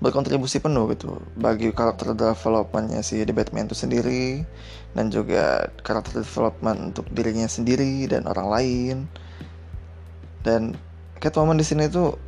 berkontribusi 0.00 0.64
penuh 0.64 0.88
gitu 0.96 1.20
bagi 1.36 1.68
karakter 1.76 2.16
developmentnya 2.16 3.04
si 3.04 3.20
The 3.20 3.36
Batman 3.36 3.68
itu 3.68 3.76
sendiri 3.76 4.42
dan 4.96 5.12
juga 5.12 5.68
karakter 5.84 6.24
development 6.24 6.96
untuk 6.96 7.06
dirinya 7.14 7.46
sendiri 7.46 8.10
dan 8.10 8.26
orang 8.26 8.48
lain. 8.50 8.96
Dan 10.42 10.74
Catwoman 11.22 11.56
di 11.56 11.64
sini 11.64 11.86
tuh 11.86 12.18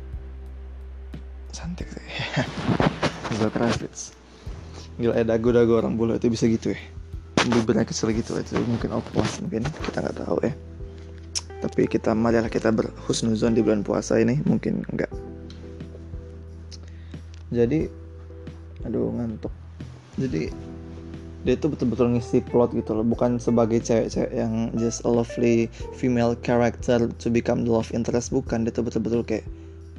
cantik 1.51 1.89
sih. 1.91 2.07
Zoe 3.37 3.49
Kravitz 3.49 4.23
gila 4.97 5.17
ada 5.17 5.35
dagu-dagu 5.35 5.73
orang 5.81 5.97
bulu 5.97 6.13
itu 6.13 6.29
bisa 6.29 6.45
gitu 6.45 6.73
ya 6.73 6.79
bibirnya 7.49 7.87
kecil 7.87 8.13
gitu. 8.15 8.39
Itu 8.39 8.59
mungkin 8.63 8.95
oplos 8.95 9.39
mungkin. 9.43 9.65
Kita 9.65 10.03
nggak 10.03 10.17
tahu 10.23 10.37
ya. 10.43 10.53
Tapi 11.63 11.87
kita 11.87 12.11
marilah 12.11 12.51
kita 12.51 12.71
berhusnuzon 12.75 13.55
di 13.55 13.63
bulan 13.63 13.87
puasa 13.87 14.19
ini. 14.19 14.39
Mungkin 14.43 14.83
enggak 14.91 15.11
jadi 17.53 17.85
aduh 18.83 19.13
ngantuk. 19.13 19.53
Jadi 20.17 20.49
dia 21.43 21.55
tuh 21.59 21.69
betul-betul 21.75 22.17
ngisi 22.17 22.41
plot 22.41 22.73
gitu 22.73 22.97
loh. 22.97 23.05
Bukan 23.05 23.37
sebagai 23.37 23.77
cewek-cewek 23.79 24.33
yang 24.33 24.73
just 24.75 25.05
a 25.05 25.11
lovely 25.11 25.69
female 25.95 26.33
character 26.41 27.05
to 27.21 27.27
become 27.29 27.61
the 27.63 27.71
love 27.71 27.93
interest. 27.93 28.33
Bukan. 28.33 28.65
Dia 28.65 28.73
tuh 28.73 28.89
betul-betul 28.89 29.21
kayak 29.21 29.45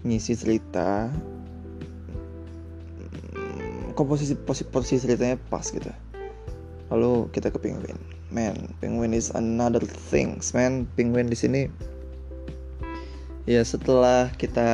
ngisi 0.02 0.34
cerita. 0.34 1.08
Hmm, 2.98 3.94
komposisi 3.94 4.34
posisi, 4.34 4.66
posisi 4.66 5.06
ceritanya 5.06 5.38
pas 5.48 5.64
gitu 5.70 6.13
lalu 6.92 7.28
kita 7.32 7.48
ke 7.52 7.58
penguin. 7.60 7.96
Man 8.34 8.72
penguin 8.82 9.14
is 9.14 9.30
another 9.32 9.84
things 9.84 10.50
man 10.56 10.88
penguin 10.98 11.30
di 11.30 11.38
sini. 11.38 11.62
Ya 13.44 13.60
setelah 13.60 14.32
kita 14.40 14.66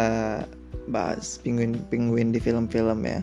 bahas 0.90 1.38
penguin 1.42 1.78
penguin 1.90 2.30
di 2.34 2.38
film-film 2.42 3.02
ya. 3.06 3.20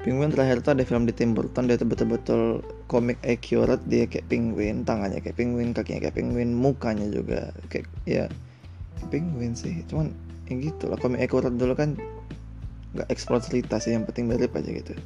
Penguin 0.00 0.32
terakhir 0.32 0.64
tuh 0.64 0.72
ada 0.72 0.84
film 0.84 1.04
di 1.04 1.12
Tim 1.12 1.36
Burton 1.36 1.68
dia 1.68 1.76
betul-betul 1.76 2.64
komik 2.88 3.20
accurate 3.20 3.84
dia 3.84 4.08
kayak 4.08 4.32
penguin 4.32 4.80
tangannya 4.80 5.20
kayak 5.20 5.36
penguin 5.36 5.76
kakinya 5.76 6.08
kayak 6.08 6.16
penguin 6.16 6.56
mukanya 6.56 7.04
juga 7.12 7.52
kayak 7.68 7.84
ya 8.08 8.24
penguin 9.12 9.52
sih. 9.52 9.84
Cuman 9.88 10.12
yang 10.48 10.64
gitu 10.64 10.88
lah 10.88 10.96
komik 10.96 11.20
akurat 11.20 11.52
dulu 11.52 11.76
kan 11.76 12.00
nggak 12.96 13.08
eksplor 13.12 13.44
cerita 13.44 13.76
sih 13.76 13.92
yang 13.92 14.08
penting 14.08 14.28
mirip 14.28 14.56
aja 14.56 14.72
gitu. 14.72 14.96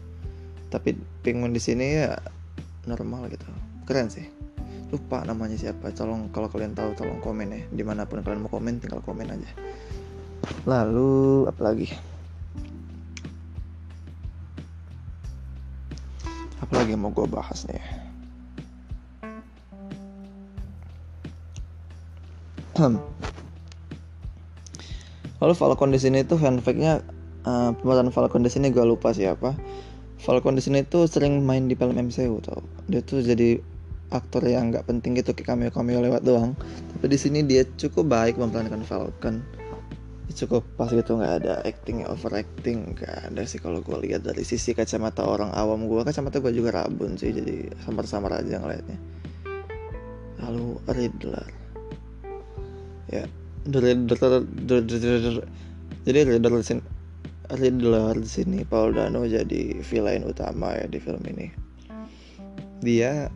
Tapi 0.70 0.94
penguin 1.26 1.54
di 1.54 1.62
sini 1.62 1.86
ya 1.98 2.14
normal 2.86 3.28
gitu. 3.32 3.46
Keren 3.84 4.08
sih. 4.08 4.24
Lupa 4.92 5.24
namanya 5.26 5.58
siapa. 5.58 5.92
Tolong 5.92 6.30
kalau 6.30 6.48
kalian 6.48 6.72
tahu 6.72 6.94
tolong 6.96 7.20
komen 7.20 7.52
ya. 7.52 7.60
Di 7.72 7.82
mana 7.82 8.08
pun 8.08 8.20
kalian 8.22 8.46
mau 8.46 8.52
komen 8.52 8.80
tinggal 8.80 9.04
komen 9.04 9.28
aja. 9.28 9.50
Lalu 10.68 11.44
apa 11.48 11.60
lagi? 11.60 11.88
Apa 16.60 16.72
lagi 16.80 16.96
yang 16.96 17.04
mau 17.04 17.12
gue 17.12 17.28
bahas 17.28 17.68
nih? 17.68 17.80
Lalu 25.44 25.54
Falcon 25.54 25.92
di 25.92 26.00
sini 26.00 26.24
tuh 26.24 26.40
fanficnya 26.40 27.04
uh, 27.44 27.76
pemeran 27.76 28.08
Falcon 28.08 28.42
di 28.42 28.50
sini 28.50 28.72
gue 28.72 28.80
lupa 28.80 29.12
siapa. 29.12 29.52
Falcon 30.18 30.56
di 30.56 30.64
sini 30.64 30.80
tuh 30.88 31.04
sering 31.04 31.44
main 31.44 31.68
di 31.68 31.76
film 31.76 31.92
MCU 32.00 32.40
tau 32.40 32.73
dia 32.88 33.00
tuh 33.00 33.24
jadi 33.24 33.60
aktor 34.12 34.44
yang 34.46 34.70
nggak 34.70 34.86
penting 34.86 35.16
gitu 35.18 35.32
kayak 35.32 35.48
cameo 35.50 35.70
cameo 35.72 35.98
lewat 36.04 36.22
doang. 36.22 36.52
Tapi 36.94 37.06
di 37.10 37.18
sini 37.18 37.40
dia 37.42 37.64
cukup 37.76 38.06
baik 38.06 38.36
memerankan 38.36 38.84
Falcon. 38.84 39.42
Cukup 40.34 40.66
pas 40.74 40.90
gitu 40.90 41.14
nggak 41.14 41.46
ada 41.46 41.62
acting 41.62 42.02
overacting 42.10 42.98
nggak 42.98 43.30
ada 43.30 43.46
sih 43.46 43.62
kalau 43.62 43.78
gue 43.78 43.94
lihat 44.02 44.26
dari 44.26 44.42
sisi 44.42 44.74
kacamata 44.74 45.22
orang 45.22 45.54
awam 45.54 45.86
gue 45.86 46.02
kacamata 46.02 46.42
gue 46.42 46.50
juga 46.50 46.82
rabun 46.82 47.14
sih 47.14 47.30
jadi 47.30 47.70
samar-samar 47.86 48.42
aja 48.42 48.58
ngeliatnya. 48.58 48.98
Lalu 50.42 50.68
Riddler. 50.90 51.48
Ya 53.08 53.24
Riddler 53.64 54.42
jadi 56.04 56.18
Riddler 56.28 56.60
sini 56.60 56.82
Riddler 57.44 58.16
sini 58.24 58.60
Paul 58.66 58.96
Dano 58.96 59.22
jadi 59.22 59.78
villain 59.80 60.26
utama 60.26 60.74
ya 60.74 60.88
di 60.90 60.98
film 60.98 61.22
ini 61.30 61.63
dia 62.84 63.32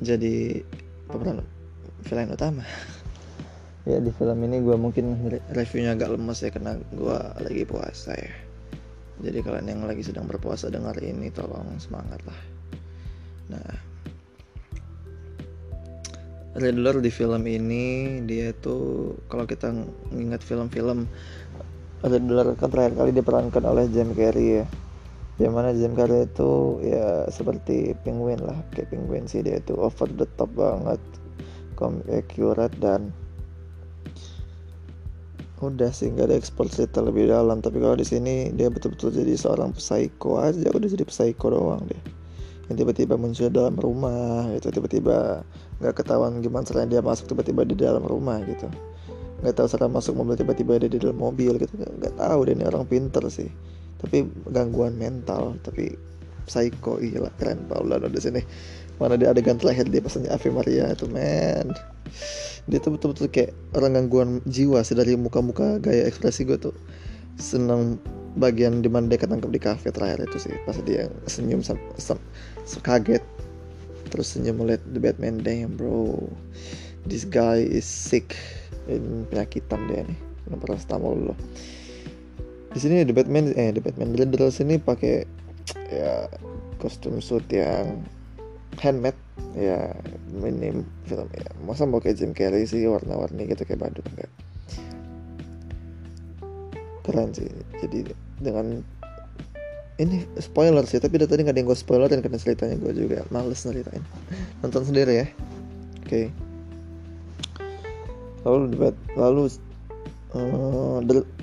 jadi 0.00 0.64
pemeran 1.06 1.44
villain 2.08 2.32
utama. 2.32 2.64
Ya 3.82 3.98
di 3.98 4.14
film 4.14 4.38
ini 4.46 4.62
gue 4.62 4.78
mungkin 4.78 5.18
reviewnya 5.50 5.98
agak 5.98 6.14
lemes 6.14 6.38
ya 6.38 6.54
karena 6.54 6.78
gue 6.94 7.18
lagi 7.42 7.66
puasa 7.66 8.14
ya. 8.14 8.30
Jadi 9.26 9.42
kalian 9.42 9.66
yang 9.74 9.82
lagi 9.82 10.06
sedang 10.06 10.30
berpuasa 10.30 10.70
dengar 10.70 10.94
ini 11.02 11.34
tolong 11.34 11.66
semangat 11.82 12.22
lah. 12.22 12.40
Nah 13.50 13.74
Riddler 16.52 17.00
di 17.00 17.08
film 17.08 17.42
ini 17.48 18.20
dia 18.22 18.54
tuh 18.54 19.16
kalau 19.26 19.50
kita 19.50 19.74
ngingat 20.14 20.46
film-film 20.46 21.08
Riddler 22.06 22.52
kan 22.54 22.68
terakhir 22.68 22.92
kali 22.92 23.10
diperankan 23.16 23.64
oleh 23.66 23.88
Jim 23.88 24.12
Carrey 24.12 24.60
ya 24.60 24.64
yang 25.42 25.58
mana 25.58 25.74
Jim 25.74 25.98
Carrey 25.98 26.30
itu 26.30 26.78
ya 26.86 27.26
seperti 27.26 27.98
penguin 28.06 28.38
lah. 28.38 28.54
Kayak 28.70 28.94
penguin 28.94 29.26
sih 29.26 29.42
dia 29.42 29.58
itu 29.58 29.74
over 29.74 30.06
the 30.14 30.26
top 30.38 30.54
banget. 30.54 31.02
Accurate 31.82 32.78
dan 32.78 33.10
udah 35.58 35.90
sih 35.90 36.14
nggak 36.14 36.30
ada 36.30 36.38
ekspor 36.38 36.70
cerita 36.70 37.02
lebih 37.02 37.26
dalam. 37.26 37.58
Tapi 37.58 37.82
kalau 37.82 37.98
di 37.98 38.06
sini 38.06 38.54
dia 38.54 38.70
betul-betul 38.70 39.10
jadi 39.10 39.34
seorang 39.34 39.74
psycho 39.74 40.38
aja. 40.38 40.70
Udah 40.70 40.86
jadi 40.86 41.02
psycho 41.02 41.50
doang 41.50 41.82
deh 41.90 41.98
yang 42.70 42.78
tiba-tiba 42.78 43.18
muncul 43.18 43.50
dalam 43.50 43.74
rumah 43.74 44.46
gitu. 44.54 44.70
Tiba-tiba 44.70 45.42
nggak 45.82 45.94
ketahuan 45.98 46.38
gimana 46.38 46.62
caranya 46.62 46.98
dia 46.98 47.02
masuk 47.02 47.34
tiba-tiba 47.34 47.66
di 47.66 47.74
dalam 47.74 48.06
rumah 48.06 48.38
gitu. 48.46 48.70
Nggak 49.42 49.58
tahu 49.58 49.66
cara 49.74 49.90
masuk 49.90 50.14
mobil 50.14 50.38
tiba-tiba 50.38 50.78
ada 50.78 50.86
di 50.86 51.02
dalam 51.02 51.18
mobil 51.18 51.58
gitu. 51.58 51.74
Nggak 51.82 52.14
tahu 52.14 52.46
deh 52.46 52.54
ini 52.54 52.62
orang 52.62 52.86
pinter 52.86 53.26
sih 53.26 53.50
tapi 54.00 54.24
gangguan 54.48 54.96
mental 54.96 55.58
tapi 55.60 55.92
psycho. 56.46 56.98
Iya 56.98 57.28
keren 57.36 57.66
Paula 57.66 57.98
di 58.00 58.20
sini. 58.20 58.42
Mana 59.00 59.18
dia 59.18 59.34
adegan 59.34 59.58
terakhir 59.58 59.90
dia 59.90 60.04
pesannya 60.04 60.30
Ave 60.30 60.48
Maria 60.52 60.92
itu 60.92 61.08
men. 61.10 61.74
Dia 62.70 62.78
tuh 62.78 62.94
betul-betul 62.94 63.26
kayak 63.32 63.50
orang 63.74 63.98
gangguan 63.98 64.30
jiwa 64.46 64.84
sih 64.86 64.94
dari 64.94 65.18
muka-muka 65.18 65.82
gaya 65.82 66.06
ekspresi 66.06 66.46
gue 66.46 66.58
tuh. 66.60 66.76
Senang 67.40 67.98
bagian 68.38 68.80
di 68.80 68.88
mana 68.88 69.10
dia 69.10 69.18
ketangkep 69.18 69.50
di 69.50 69.60
kafe 69.60 69.88
terakhir 69.90 70.24
itu 70.24 70.48
sih 70.48 70.54
pas 70.64 70.76
dia 70.86 71.10
senyum 71.26 71.64
sam, 71.64 71.80
sam, 71.98 72.20
kaget. 72.84 73.24
Terus 74.12 74.36
senyum 74.36 74.60
melihat 74.60 74.84
the 74.92 75.00
Batman 75.00 75.40
damn 75.40 75.72
bro 75.74 76.28
this 77.08 77.24
guy 77.26 77.58
is 77.58 77.88
sick. 77.88 78.36
In 78.86 79.26
penyakitan 79.30 79.86
dia 79.90 80.02
nih 80.06 80.18
kenapa 80.46 80.74
paracetamol 80.74 81.32
loh 81.32 81.38
di 82.72 82.78
sini 82.80 83.04
the 83.04 83.12
Batman 83.12 83.52
eh 83.52 83.72
the 83.72 83.84
Batman 83.84 84.16
Riddler 84.16 84.48
sini 84.48 84.80
pakai 84.80 85.28
ya 85.92 86.26
kostum 86.80 87.20
suit 87.20 87.44
yang 87.52 88.00
handmade 88.80 89.18
ya 89.52 89.92
ini 90.40 90.80
film 91.04 91.28
ya. 91.36 91.48
Masa 91.68 91.84
mau 91.84 92.00
kayak 92.00 92.18
Jim 92.18 92.32
Carrey 92.32 92.64
sih 92.64 92.88
warna-warni 92.88 93.44
gitu 93.46 93.68
kayak 93.68 93.84
badut 93.84 94.04
enggak. 94.16 94.32
Keren 97.04 97.30
sih. 97.36 97.52
Jadi 97.84 98.10
dengan 98.40 98.80
ini 100.00 100.24
spoiler 100.40 100.82
sih 100.88 100.98
tapi 100.98 101.20
dari 101.20 101.28
tadi 101.28 101.44
nggak 101.44 101.54
ada 101.54 101.60
yang 101.60 101.68
gue 101.68 101.78
spoiler 101.78 102.08
dan 102.08 102.24
karena 102.24 102.40
ceritanya 102.40 102.76
gue 102.80 102.92
juga 102.96 103.22
males 103.28 103.60
ceritain. 103.60 104.02
Nonton 104.64 104.82
sendiri 104.88 105.12
ya. 105.20 105.26
Oke. 106.02 106.08
Okay. 106.08 106.26
lalu 108.42 108.74
debat 108.74 108.94
lalu 109.14 109.46
uh, 110.36 110.98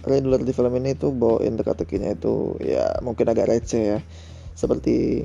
Riddler 0.06 0.42
di 0.42 0.54
film 0.54 0.74
ini 0.78 0.98
tuh 0.98 1.14
bawain 1.14 1.58
teka-tekinya 1.58 2.14
itu 2.14 2.58
ya 2.62 2.98
mungkin 3.06 3.30
agak 3.30 3.50
receh 3.50 3.98
ya. 3.98 4.00
Seperti 4.54 5.24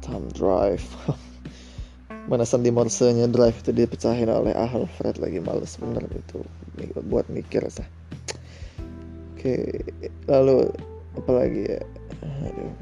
Time 0.00 0.26
Drive. 0.32 0.84
Mana 2.28 2.44
Sandy 2.44 2.68
Morsenya 2.68 3.28
Drive 3.28 3.64
itu 3.64 3.72
dipecahin 3.72 4.28
oleh 4.28 4.52
Alfred 4.52 5.16
lagi 5.20 5.40
males 5.40 5.76
bener 5.80 6.04
itu. 6.12 6.40
Buat 7.08 7.32
mikir 7.32 7.64
sah 7.72 7.88
oke 9.38 9.54
lalu 10.26 10.66
apa 11.14 11.30
lagi 11.30 11.62
ya? 11.70 11.80
Aduh. 12.26 12.74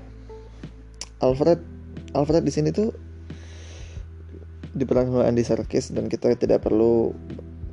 Alfred 1.21 1.61
Alfred 2.17 2.45
di 2.49 2.53
sini 2.53 2.73
tuh 2.73 2.97
diperankan 4.73 5.21
oleh 5.21 5.29
Andy 5.29 5.45
Serkis 5.45 5.93
dan 5.93 6.09
kita 6.09 6.33
tidak 6.37 6.65
perlu 6.65 7.13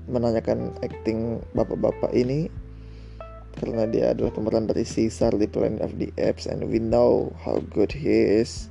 menanyakan 0.07 0.75
acting 0.83 1.39
bapak-bapak 1.55 2.11
ini 2.11 2.51
karena 3.59 3.85
dia 3.85 4.11
adalah 4.11 4.33
pemeran 4.33 4.65
dari 4.65 4.81
Caesar 4.81 5.31
di 5.37 5.45
Planet 5.45 5.85
of 5.85 5.93
the 6.01 6.09
Apes 6.17 6.49
and 6.49 6.65
we 6.67 6.81
know 6.81 7.29
how 7.39 7.61
good 7.71 7.93
he 7.93 8.41
is. 8.41 8.67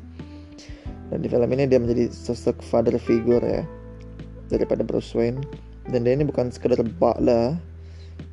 Dan 1.09 1.23
di 1.23 1.29
film 1.31 1.49
ini 1.55 1.69
dia 1.71 1.79
menjadi 1.79 2.11
sosok 2.11 2.59
father 2.65 2.97
figure 2.99 3.45
ya 3.45 3.63
daripada 4.51 4.83
Bruce 4.83 5.15
Wayne. 5.15 5.39
Dan 5.87 6.03
dia 6.03 6.19
ini 6.19 6.27
bukan 6.27 6.51
sekedar 6.51 6.83
butler. 6.99 7.57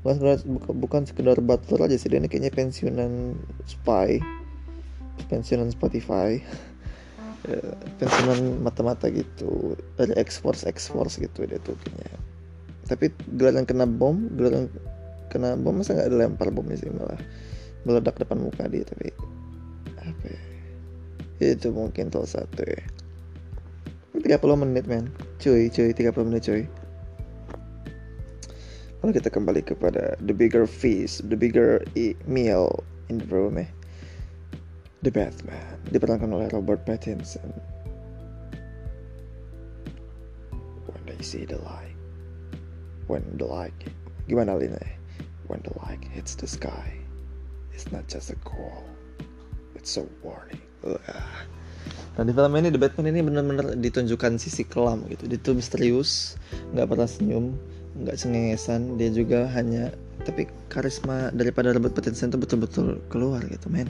Bukan 0.02 0.16
sekedar, 0.16 0.38
bukan 0.74 1.02
sekedar 1.06 1.38
butler 1.44 1.80
aja 1.86 1.96
sih 2.00 2.10
dia 2.10 2.18
ini 2.18 2.32
kayaknya 2.32 2.52
pensiunan 2.56 3.38
spy. 3.70 4.18
Pensiunan 5.30 5.70
Spotify. 5.70 6.42
Ya, 7.46 7.62
pensiunan 8.02 8.64
mata-mata 8.64 9.12
gitu. 9.14 9.78
Dari 10.00 10.18
X-Force 10.18 10.66
X-Force 10.66 11.22
gitu 11.22 11.46
dia 11.46 11.62
tuh 11.62 11.78
kayaknya 11.84 12.39
tapi 12.90 13.14
gelaran 13.38 13.70
kena 13.70 13.86
bom 13.86 14.28
gelaran 14.34 14.66
kena 15.30 15.54
bom 15.54 15.78
masa 15.78 15.94
nggak 15.94 16.10
dilempar 16.10 16.50
bomnya 16.50 16.76
sih 16.82 16.90
malah 16.90 17.22
meledak 17.86 18.18
depan 18.18 18.42
muka 18.42 18.66
dia 18.66 18.84
tapi 18.84 19.14
apa 20.02 20.26
ya? 20.26 20.42
Itu 21.56 21.72
mungkin 21.72 22.12
salah 22.12 22.44
satu 22.44 22.66
ya. 22.68 22.84
30 24.20 24.44
menit 24.60 24.86
men. 24.90 25.08
Cuy 25.40 25.72
cuy 25.72 25.96
30 25.96 26.28
menit 26.28 26.44
cuy. 26.44 26.64
Lalu 29.00 29.12
kita 29.16 29.32
kembali 29.32 29.64
kepada 29.64 30.20
the 30.28 30.36
bigger 30.36 30.68
feast, 30.68 31.24
the 31.32 31.40
bigger 31.40 31.80
e 31.96 32.12
meal 32.28 32.84
in 33.08 33.24
the 33.24 33.28
room 33.32 33.56
eh. 33.56 33.70
The 35.00 35.16
Batman 35.16 35.80
diperankan 35.96 36.36
oleh 36.36 36.52
Robert 36.52 36.84
Pattinson. 36.84 37.56
When 40.92 41.02
they 41.08 41.24
see 41.24 41.48
the 41.48 41.64
light, 41.64 41.89
when 43.10 43.26
the 43.42 43.44
light, 43.44 43.74
gimana 44.30 44.54
Lina? 44.54 44.78
When 45.50 45.66
the 45.66 45.74
light 45.82 46.06
hits 46.14 46.38
the 46.38 46.46
sky, 46.46 46.94
it's 47.74 47.90
not 47.90 48.06
just 48.06 48.30
a 48.30 48.38
call, 48.46 48.86
it's 49.74 49.98
a 49.98 50.06
warning. 50.22 50.62
Nah 50.86 52.22
di 52.22 52.30
film 52.30 52.54
ini 52.54 52.70
The 52.70 52.78
Batman 52.78 53.10
ini 53.10 53.26
benar-benar 53.26 53.74
ditunjukkan 53.82 54.38
sisi 54.38 54.62
kelam 54.62 55.10
gitu. 55.10 55.26
Dia 55.26 55.42
tuh 55.42 55.58
misterius, 55.58 56.38
nggak 56.78 56.86
pernah 56.86 57.10
senyum, 57.10 57.58
nggak 58.06 58.14
cengengesan. 58.14 59.02
Dia 59.02 59.10
juga 59.10 59.50
hanya 59.58 59.90
tapi 60.22 60.46
karisma 60.70 61.34
daripada 61.34 61.74
Robert 61.74 61.98
Pattinson 61.98 62.30
itu 62.30 62.38
betul-betul 62.38 63.02
keluar 63.10 63.42
gitu, 63.50 63.74
men. 63.74 63.90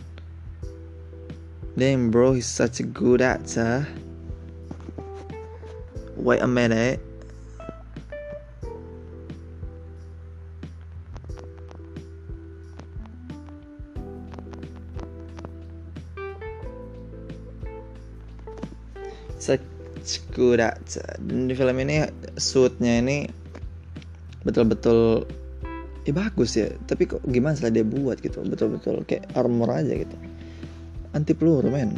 Damn 1.75 2.07
bro, 2.07 2.31
he's 2.37 2.47
such 2.47 2.79
a 2.79 2.87
good 2.87 3.19
actor. 3.19 3.83
Wait 6.15 6.39
a 6.39 6.47
minute. 6.47 7.03
Dan 19.57 21.49
di 21.49 21.53
film 21.57 21.77
ini 21.81 22.05
suitnya 22.37 23.01
ini 23.01 23.27
betul-betul 24.45 25.25
ya 26.05 26.13
bagus 26.13 26.55
ya. 26.55 26.69
Tapi 26.87 27.09
kok 27.09 27.21
gimana 27.29 27.57
setelah 27.57 27.81
dia 27.81 27.85
buat 27.85 28.17
gitu? 28.21 28.41
Betul-betul 28.45 29.03
kayak 29.09 29.27
armor 29.33 29.69
aja 29.73 29.93
gitu. 29.93 30.15
Anti 31.13 31.33
peluru 31.33 31.69
men. 31.73 31.97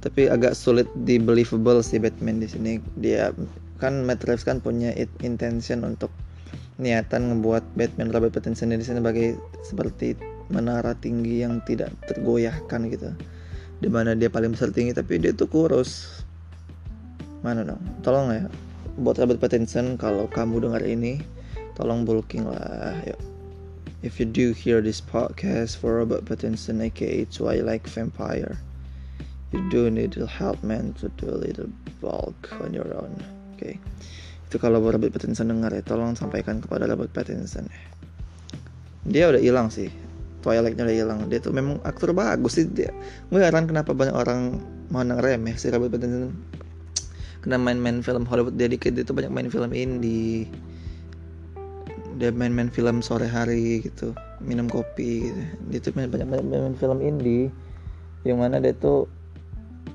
Tapi 0.00 0.30
agak 0.30 0.54
sulit 0.54 0.86
di 1.02 1.18
believable 1.18 1.82
si 1.82 1.98
Batman 1.98 2.38
di 2.38 2.46
sini. 2.46 2.78
Dia 3.02 3.34
kan 3.82 4.06
Matt 4.06 4.24
Reeves 4.24 4.46
kan 4.46 4.62
punya 4.62 4.94
intention 5.20 5.84
untuk 5.84 6.08
niatan 6.76 7.32
ngebuat 7.32 7.64
Batman 7.76 8.12
Robert 8.12 8.36
Pattinson 8.36 8.72
di 8.72 8.84
sini 8.84 9.00
sebagai 9.00 9.40
seperti 9.64 10.16
menara 10.52 10.92
tinggi 10.96 11.42
yang 11.42 11.64
tidak 11.64 11.90
tergoyahkan 12.06 12.92
gitu 12.92 13.10
di 13.80 13.88
mana 13.92 14.16
dia 14.16 14.32
paling 14.32 14.56
besar 14.56 14.72
tinggi 14.72 14.96
tapi 14.96 15.20
dia 15.20 15.32
tuh 15.36 15.48
kurus. 15.48 16.22
Mana 17.44 17.62
dong? 17.62 17.80
Tolong 18.00 18.32
ya 18.32 18.44
buat 18.96 19.20
Robert 19.20 19.38
Pattinson 19.38 20.00
kalau 20.00 20.24
kamu 20.32 20.64
dengar 20.64 20.80
ini 20.80 21.20
tolong 21.76 22.08
bulking 22.08 22.48
lah 22.48 22.96
yuk. 23.04 23.20
If 24.00 24.16
you 24.16 24.24
do 24.24 24.56
hear 24.56 24.80
this 24.80 25.04
podcast 25.04 25.76
for 25.76 26.00
Robert 26.00 26.24
Pattinson 26.24 26.80
aka 26.80 27.28
Twilight 27.28 27.84
Vampire 27.84 28.56
you 29.54 29.62
do 29.70 29.90
need 29.90 30.14
help 30.14 30.58
man 30.62 30.92
to 30.98 31.08
do 31.16 31.30
a 31.30 31.38
little 31.38 31.70
bulk 32.00 32.50
on 32.58 32.74
your 32.74 32.88
own 32.98 33.12
oke 33.54 33.62
okay? 33.62 33.78
itu 34.46 34.56
kalau 34.58 34.82
Robert 34.82 35.14
Pattinson 35.14 35.48
dengar 35.48 35.70
ya 35.70 35.82
tolong 35.86 36.18
sampaikan 36.18 36.58
kepada 36.58 36.90
Robert 36.90 37.14
Pattinson 37.14 37.70
dia 39.06 39.30
udah 39.30 39.38
hilang 39.38 39.70
sih 39.70 39.88
Twilightnya 40.46 40.86
udah 40.86 40.94
hilang. 40.94 41.18
Dia 41.26 41.42
tuh 41.42 41.50
memang 41.50 41.82
aktor 41.82 42.14
bagus 42.14 42.62
sih. 42.62 42.70
Dia 42.70 42.94
gue 43.34 43.40
heran 43.42 43.66
kenapa 43.66 43.90
banyak 43.90 44.14
orang 44.14 44.62
mandang 44.94 45.18
remeh 45.18 45.58
si 45.58 45.66
Robert 45.74 45.90
Pattinson. 45.90 46.30
Kena 47.42 47.58
main-main 47.58 47.98
film 48.06 48.22
Hollywood. 48.22 48.54
Dia 48.54 48.70
dikit 48.70 48.94
itu 48.94 49.10
banyak 49.10 49.34
main 49.34 49.50
film 49.50 49.74
indie. 49.74 50.46
Dia 52.22 52.30
main-main 52.30 52.70
film 52.70 53.02
sore 53.02 53.26
hari 53.26 53.82
gitu. 53.82 54.14
Minum 54.38 54.70
kopi 54.70 55.34
gitu. 55.34 55.42
Dia 55.74 55.78
tuh 55.82 55.90
banyak 55.98 56.30
main, 56.30 56.46
main 56.46 56.78
film 56.78 57.02
indie. 57.02 57.50
Yang 58.22 58.38
mana 58.38 58.62
dia 58.62 58.74
tuh 58.78 59.10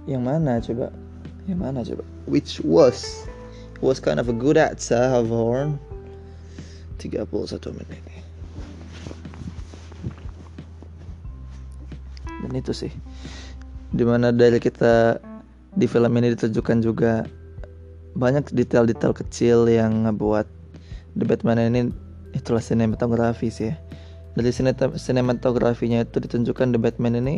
yang 0.03 0.27
mana 0.27 0.59
coba? 0.59 0.91
Yang 1.47 1.59
mana 1.63 1.79
coba? 1.87 2.03
Which 2.27 2.59
was? 2.59 3.23
Was 3.79 4.03
kind 4.03 4.19
of 4.19 4.27
a 4.27 4.35
good 4.35 4.59
at 4.59 4.77
of 4.91 5.31
horn 5.31 5.81
31 7.01 7.25
menit 7.73 8.03
dan 12.51 12.59
itu 12.59 12.75
sih. 12.75 12.91
Di 13.95 14.03
mana 14.03 14.35
dari 14.35 14.59
kita 14.59 15.15
di 15.79 15.87
film 15.87 16.11
ini 16.19 16.35
ditunjukkan 16.35 16.83
juga 16.83 17.23
banyak 18.19 18.51
detail-detail 18.51 19.15
kecil 19.15 19.71
yang 19.71 20.03
ngebuat 20.03 20.43
The 21.15 21.23
Batman 21.23 21.71
ini 21.71 21.95
itulah 22.35 22.59
sinematografi 22.59 23.47
sih 23.47 23.71
ya. 23.71 23.75
dari 24.35 24.51
sinematografinya 24.99 26.03
itu 26.03 26.19
ditunjukkan 26.19 26.75
The 26.75 26.79
Batman 26.79 27.23
ini 27.23 27.35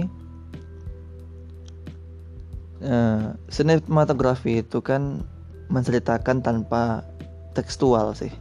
uh, 2.82 3.38
sinematografi 3.54 4.65
itu 4.65 4.82
kan 4.82 5.21
menceritakan 5.69 6.41
tanpa 6.41 7.06
tekstual 7.54 8.17
sih. 8.17 8.34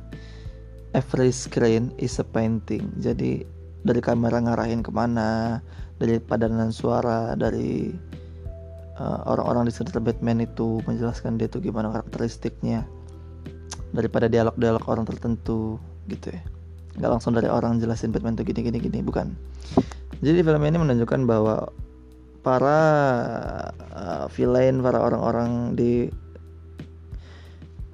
Every 0.97 1.33
screen 1.33 1.93
is 2.01 2.17
a 2.21 2.25
painting. 2.25 2.93
Jadi 3.01 3.45
dari 3.85 4.01
kamera 4.01 4.41
ngarahin 4.41 4.81
ke 4.81 4.93
mana 4.93 5.61
dari 6.03 6.19
padanan 6.19 6.75
suara 6.75 7.39
dari 7.39 7.95
eh, 8.99 9.19
orang-orang 9.23 9.63
uh, 9.63 9.69
di 9.71 9.73
sekitar 9.73 10.03
Batman 10.03 10.43
itu 10.43 10.83
menjelaskan 10.83 11.39
dia 11.39 11.47
itu 11.47 11.63
gimana 11.63 11.95
karakteristiknya. 11.95 12.83
Daripada 13.95 14.27
dialog-dialog 14.27 14.83
orang 14.91 15.07
tertentu 15.07 15.79
gitu 16.11 16.35
ya. 16.35 16.43
Nggak 16.99 17.11
langsung 17.15 17.39
dari 17.39 17.47
orang 17.47 17.79
jelasin 17.79 18.11
Batman 18.11 18.35
tuh 18.35 18.43
gini 18.43 18.67
gini 18.67 18.83
gini 18.83 18.99
bukan. 18.99 19.31
Jadi 20.19 20.43
film 20.43 20.63
ini 20.67 20.77
menunjukkan 20.83 21.23
bahwa 21.23 21.71
para 22.43 22.81
uh, 23.95 24.27
villain 24.35 24.83
para 24.83 24.99
orang-orang 24.99 25.79
di 25.79 26.11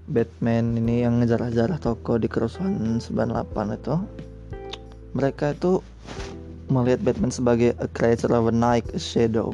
Batman 0.08 0.80
ini 0.80 1.04
yang 1.04 1.20
ngejarah-jarah 1.20 1.76
toko 1.76 2.16
di 2.16 2.32
kerusuhan 2.32 2.96
98 2.96 3.76
itu 3.76 3.94
mereka 5.12 5.52
itu 5.52 5.84
melihat 6.68 7.00
Batman 7.04 7.32
sebagai 7.32 7.74
a 7.80 7.88
creature 7.90 8.32
of 8.32 8.48
a 8.48 8.54
night 8.54 8.84
a 8.92 9.00
shadow 9.00 9.52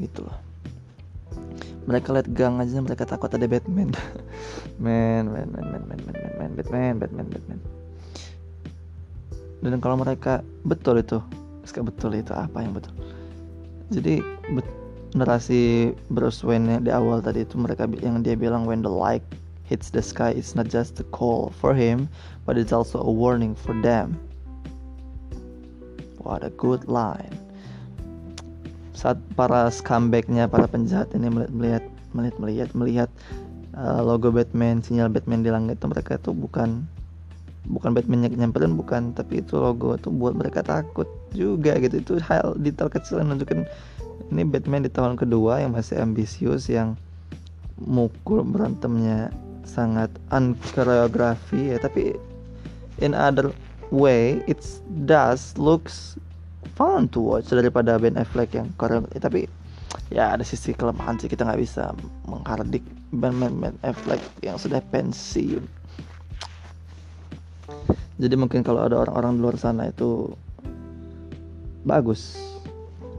gitu 0.00 0.24
loh. 0.24 0.36
Mereka 1.88 2.12
lihat 2.12 2.28
gang 2.36 2.60
aja 2.60 2.80
mereka 2.84 3.08
takut 3.08 3.32
ada 3.32 3.48
Batman. 3.48 3.92
Man 4.76 5.28
man 5.34 5.48
man 5.52 5.66
man 5.72 5.82
man 5.88 6.00
man 6.04 6.16
man, 6.16 6.32
man. 6.36 6.50
Batman 6.56 6.94
Batman 7.00 7.26
Batman. 7.32 7.60
Dan 9.64 9.80
kalau 9.80 9.96
mereka 9.98 10.44
betul 10.68 11.00
itu. 11.00 11.18
Sekarang 11.64 11.88
betul 11.92 12.16
itu 12.16 12.32
apa 12.32 12.64
yang 12.64 12.72
betul? 12.76 12.92
Jadi 13.88 14.20
bet, 14.52 14.68
narasi 15.16 15.92
Bruce 16.12 16.44
Wayne 16.44 16.84
di 16.84 16.92
awal 16.92 17.24
tadi 17.24 17.44
itu 17.44 17.56
mereka 17.56 17.88
yang 18.04 18.20
dia 18.20 18.36
bilang 18.36 18.68
when 18.68 18.84
the 18.84 18.92
light 18.92 19.24
hits 19.64 19.88
the 19.88 20.00
sky 20.00 20.32
it's 20.32 20.56
not 20.56 20.68
just 20.68 21.00
a 21.00 21.06
call 21.12 21.52
for 21.60 21.72
him 21.76 22.08
but 22.44 22.56
it's 22.56 22.72
also 22.72 23.00
a 23.04 23.12
warning 23.12 23.52
for 23.52 23.76
them 23.84 24.16
what 26.22 26.42
a 26.46 26.52
good 26.54 26.86
line. 26.90 27.34
Saat 28.94 29.18
para 29.38 29.70
scumbagnya 29.70 30.50
para 30.50 30.66
penjahat 30.66 31.14
ini 31.14 31.30
melihat 31.30 31.84
melihat 32.10 32.36
melihat 32.40 32.70
melihat 32.74 33.10
uh, 33.78 34.02
logo 34.02 34.34
Batman 34.34 34.82
sinyal 34.82 35.12
Batman 35.12 35.46
di 35.46 35.50
langit 35.54 35.78
itu 35.78 35.86
mereka 35.86 36.18
itu 36.18 36.34
bukan 36.34 36.82
bukan 37.68 37.92
Batman 37.92 38.26
yang 38.26 38.48
nyamperin 38.48 38.74
bukan 38.74 39.12
tapi 39.12 39.44
itu 39.44 39.60
logo 39.60 39.94
itu 39.94 40.08
buat 40.10 40.34
mereka 40.34 40.66
takut 40.66 41.06
juga 41.30 41.78
gitu. 41.78 42.02
Itu 42.02 42.12
hal 42.24 42.58
detail 42.58 42.90
kecil 42.90 43.22
yang 43.22 43.30
menunjukkan 43.30 43.60
ini 44.34 44.42
Batman 44.42 44.82
di 44.82 44.90
tahun 44.90 45.14
kedua 45.14 45.62
yang 45.62 45.78
masih 45.78 46.02
ambisius 46.02 46.66
yang 46.66 46.98
mukul 47.78 48.42
berantemnya 48.42 49.30
sangat 49.62 50.10
unkoreografi 50.34 51.76
ya. 51.76 51.78
Tapi 51.78 52.18
in 52.98 53.14
other 53.14 53.54
way 53.90 54.40
it 54.46 54.60
does 55.08 55.56
looks 55.56 56.16
fun 56.78 57.10
to 57.10 57.18
watch 57.18 57.50
daripada 57.50 57.98
Ben 57.98 58.14
Affleck 58.14 58.54
yang 58.54 58.70
koreo 58.78 59.02
ya, 59.14 59.20
tapi 59.20 59.50
ya 60.12 60.36
ada 60.36 60.44
sisi 60.44 60.72
kelemahan 60.76 61.18
sih. 61.18 61.28
Kita 61.28 61.44
nggak 61.44 61.60
bisa 61.60 61.92
menghardik 62.28 62.84
Ben, 63.08 63.32
Ben, 63.40 63.56
ben 63.56 63.74
Affleck 63.80 64.20
yang 64.44 64.60
sudah 64.60 64.84
pensiun. 64.92 65.64
Jadi 68.18 68.34
mungkin 68.34 68.66
kalau 68.66 68.84
ada 68.84 68.98
orang-orang 68.98 69.38
di 69.38 69.40
luar 69.46 69.56
sana 69.56 69.88
itu 69.88 70.34
bagus. 71.86 72.36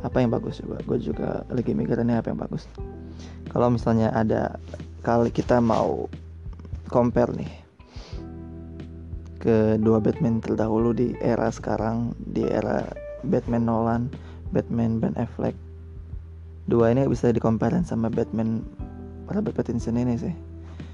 Apa 0.04 0.22
yang 0.22 0.32
bagus? 0.32 0.60
Coba 0.60 0.80
gue 0.84 1.00
juga 1.00 1.44
lagi 1.50 1.72
mikirinnya 1.72 2.20
apa 2.20 2.32
yang 2.32 2.40
bagus. 2.40 2.68
Kalau 3.50 3.72
misalnya 3.74 4.14
ada 4.14 4.60
kali 5.02 5.32
kita 5.34 5.58
mau 5.58 6.06
compare 6.92 7.32
nih 7.34 7.69
ke 9.40 9.80
dua 9.80 10.04
Batman 10.04 10.44
terdahulu 10.44 10.92
di 10.92 11.16
era 11.24 11.48
sekarang 11.48 12.12
di 12.20 12.44
era 12.44 12.84
Batman 13.24 13.64
Nolan 13.64 14.12
Batman 14.52 15.00
Ben 15.00 15.16
Affleck. 15.16 15.56
Dua 16.70 16.94
ini 16.94 17.08
bisa 17.10 17.34
dikomparin 17.34 17.82
sama 17.82 18.12
Batman 18.14 18.62
Robert 19.32 19.58
Pattinson 19.58 19.98
ini 19.98 20.20
sih. 20.20 20.36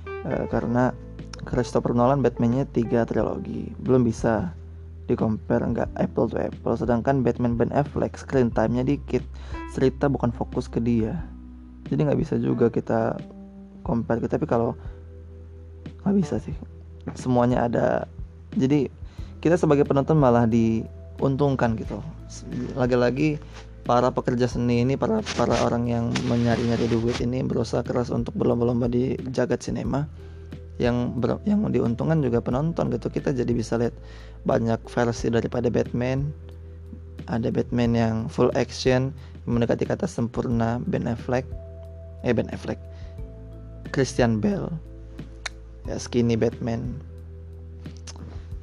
E, 0.07 0.31
karena 0.47 0.95
Christopher 1.43 1.91
Nolan 1.91 2.23
Batman-nya 2.23 2.63
tiga 2.71 3.03
trilogi. 3.03 3.75
Belum 3.83 4.05
bisa 4.07 4.55
di 5.05 5.13
compare 5.13 5.65
nggak 5.65 5.91
apple 5.99 6.31
to 6.31 6.37
apple. 6.39 6.75
Sedangkan 6.79 7.25
Batman 7.25 7.59
Ben 7.59 7.71
Affleck 7.75 8.15
screen 8.15 8.51
time-nya 8.51 8.87
dikit. 8.87 9.23
Cerita 9.75 10.07
bukan 10.07 10.31
fokus 10.31 10.71
ke 10.71 10.79
dia. 10.79 11.19
Jadi 11.91 12.07
nggak 12.07 12.19
bisa 12.19 12.35
juga 12.39 12.71
kita 12.71 13.19
compare. 13.83 14.23
Tapi 14.23 14.47
kalau 14.47 14.75
nggak 16.03 16.15
bisa 16.15 16.39
sih. 16.39 16.55
Semuanya 17.13 17.67
ada 17.67 18.09
jadi 18.55 18.87
kita 19.43 19.59
sebagai 19.59 19.85
penonton 19.85 20.17
malah 20.17 20.47
diuntungkan 20.49 21.77
gitu. 21.77 22.01
Lagi-lagi 22.73 23.37
para 23.85 24.09
pekerja 24.09 24.49
seni 24.49 24.81
ini 24.81 24.97
para 24.97 25.21
para 25.37 25.53
orang 25.61 25.85
yang 25.85 26.09
menyari-nyari 26.25 26.89
duit 26.89 27.21
ini 27.21 27.45
berusaha 27.45 27.85
keras 27.85 28.09
untuk 28.09 28.33
berlomba-lomba 28.33 28.89
di 28.89 29.13
jagat 29.29 29.61
sinema. 29.61 30.09
Yang 30.75 30.97
ber, 31.21 31.39
yang 31.47 31.63
diuntungkan 31.71 32.19
juga 32.19 32.43
penonton 32.43 32.91
gitu. 32.91 33.07
Kita 33.07 33.31
jadi 33.31 33.51
bisa 33.53 33.79
lihat 33.79 33.95
banyak 34.43 34.81
versi 34.89 35.31
daripada 35.31 35.69
Batman. 35.71 36.33
Ada 37.31 37.53
Batman 37.53 37.95
yang 37.95 38.15
full 38.27 38.51
action 38.59 39.15
mendekati 39.45 39.87
kata 39.87 40.09
sempurna 40.09 40.81
Ben 40.89 41.07
Affleck. 41.07 41.45
Eh 42.27 42.33
Ben 42.35 42.49
Affleck. 42.51 42.81
Christian 43.93 44.43
Bale. 44.43 44.73
Ya 45.85 46.01
skinny 46.01 46.33
Batman 46.33 46.97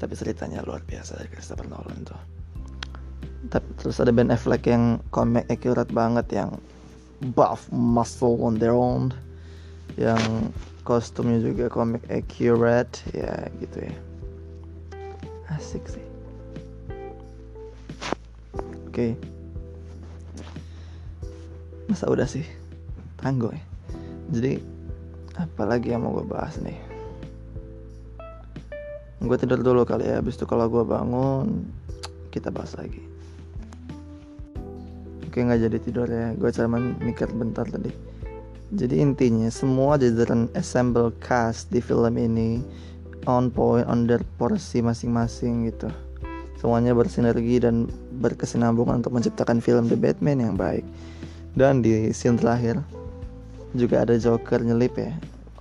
tapi 0.03 0.19
ceritanya 0.19 0.67
luar 0.67 0.83
biasa 0.83 1.15
dari 1.15 1.31
Christopher 1.31 1.71
Nolan 1.71 2.03
tuh. 2.03 2.19
Tapi 3.55 3.71
terus 3.79 4.03
ada 4.03 4.11
Ben 4.11 4.35
Affleck 4.35 4.67
yang 4.67 4.99
komik 5.15 5.47
accurate 5.47 5.95
banget 5.95 6.27
yang 6.35 6.59
buff 7.39 7.71
muscle 7.71 8.35
on 8.43 8.59
their 8.59 8.75
own. 8.75 9.15
Yang 9.95 10.51
kostumnya 10.83 11.39
juga 11.39 11.71
comic 11.71 12.03
accurate 12.11 12.99
ya 13.15 13.47
gitu 13.63 13.87
ya. 13.87 13.95
Asik 15.55 15.87
sih. 15.87 16.03
Oke. 18.91 18.91
Okay. 18.91 19.13
masa 21.87 22.11
udah 22.11 22.27
sih? 22.27 22.43
Tanggo 23.23 23.55
ya. 23.55 23.63
Jadi 24.35 24.59
apalagi 25.39 25.95
yang 25.95 26.03
mau 26.03 26.19
gue 26.19 26.27
bahas 26.27 26.59
nih 26.59 26.92
gue 29.23 29.37
tidur 29.39 29.63
dulu 29.63 29.87
kali 29.87 30.11
ya 30.11 30.19
habis 30.19 30.35
itu 30.35 30.45
kalau 30.45 30.67
gue 30.67 30.83
bangun 30.83 31.67
kita 32.35 32.51
bahas 32.51 32.75
lagi 32.75 33.03
oke 35.27 35.39
nggak 35.39 35.61
jadi 35.71 35.79
tidur 35.79 36.09
ya 36.11 36.35
gue 36.35 36.51
cuma 36.51 36.79
mikir 37.01 37.31
bentar 37.31 37.65
tadi 37.65 38.13
jadi 38.73 39.05
intinya 39.05 39.53
semua 39.53 40.01
jajaran 40.01 40.49
assemble 40.57 41.13
cast 41.21 41.69
di 41.69 41.85
film 41.85 42.17
ini 42.17 42.65
on 43.29 43.53
point 43.53 43.85
on 43.85 44.09
their 44.09 44.25
porsi 44.41 44.81
masing-masing 44.81 45.69
gitu. 45.69 45.93
Semuanya 46.57 46.97
bersinergi 46.97 47.61
dan 47.61 47.91
berkesinambungan 48.25 49.05
untuk 49.05 49.13
menciptakan 49.13 49.61
film 49.61 49.93
The 49.93 49.99
Batman 50.01 50.41
yang 50.41 50.55
baik. 50.57 50.89
Dan 51.53 51.85
di 51.85 52.17
scene 52.17 52.41
terakhir 52.41 52.81
juga 53.77 54.09
ada 54.09 54.17
Joker 54.17 54.65
nyelip 54.65 54.97
ya. 54.97 55.13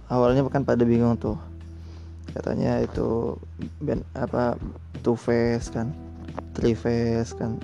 Awalnya 0.07 0.47
kan 0.47 0.63
pada 0.63 0.87
bingung 0.87 1.19
tuh. 1.19 1.35
Katanya 2.31 2.85
itu 2.85 3.35
ben, 3.83 4.05
apa 4.15 4.55
Two 5.03 5.17
Face 5.17 5.67
kan, 5.67 5.91
Three 6.55 6.77
Face 6.77 7.33
kan. 7.35 7.59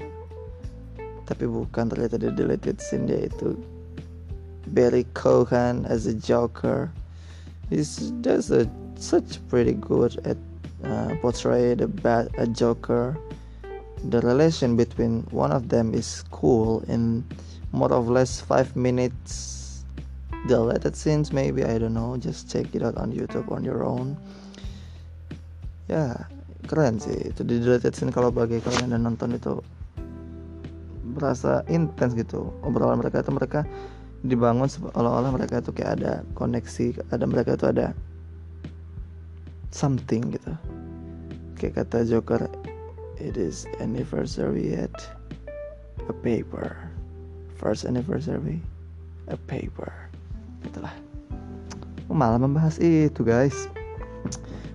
Tapi 1.27 1.43
bukan 1.43 1.91
ternyata 1.91 2.15
di 2.15 2.31
deleted 2.31 2.79
scene 2.79 3.07
dia 3.07 3.27
itu 3.27 3.55
Barry 4.71 5.07
Cohen 5.15 5.87
as 5.87 6.07
a 6.07 6.15
Joker. 6.15 6.91
He's 7.69 8.15
does 8.23 8.51
a 8.51 8.67
such 8.95 9.39
pretty 9.51 9.75
good 9.75 10.19
at 10.23 10.39
uh, 10.83 11.15
portray 11.19 11.75
the 11.75 11.87
bad 11.87 12.31
a 12.39 12.47
Joker. 12.47 13.15
The 14.07 14.21
relation 14.21 14.75
between 14.75 15.25
one 15.31 15.51
of 15.51 15.67
them 15.67 15.93
is 15.93 16.23
cool 16.31 16.83
in 16.87 17.25
more 17.71 17.91
or 17.91 18.03
less 18.03 18.39
five 18.39 18.75
minutes. 18.75 19.83
Deleted 20.47 20.95
scenes, 20.95 21.33
maybe 21.33 21.65
I 21.65 21.77
don't 21.77 21.93
know. 21.93 22.15
Just 22.15 22.47
check 22.47 22.71
it 22.71 22.83
out 22.83 22.95
on 22.95 23.11
YouTube 23.11 23.51
on 23.51 23.65
your 23.67 23.83
own. 23.83 24.15
Ya, 25.87 26.27
keren 26.67 26.99
sih. 26.99 27.31
Itu 27.31 27.47
di 27.47 27.63
deleted 27.63 27.95
scene 27.95 28.11
kalau 28.11 28.27
bagi 28.29 28.59
kalian 28.59 28.91
yang 28.91 29.07
nonton 29.07 29.35
itu 29.35 29.63
berasa 31.15 31.63
intens 31.71 32.13
gitu. 32.13 32.51
Obrolan 32.61 32.99
mereka 32.99 33.23
itu 33.23 33.31
mereka 33.31 33.63
dibangun 34.27 34.67
seolah-olah 34.67 35.31
mereka 35.31 35.63
tuh 35.63 35.71
kayak 35.71 36.01
ada 36.01 36.13
koneksi 36.35 36.99
ada 37.15 37.23
mereka 37.23 37.55
tuh 37.55 37.71
ada 37.71 37.95
something 39.71 40.35
gitu. 40.35 40.53
Kayak 41.55 41.87
kata 41.87 42.03
Joker 42.05 42.45
it 43.17 43.39
is 43.39 43.65
anniversary 43.79 44.75
yet 44.75 44.93
a 46.11 46.13
paper. 46.13 46.75
First 47.57 47.87
anniversary 47.87 48.61
a 49.31 49.39
paper. 49.49 49.89
Itulah. 50.67 50.93
Malah 52.11 52.39
membahas 52.39 52.79
itu 52.79 53.21
guys 53.23 53.67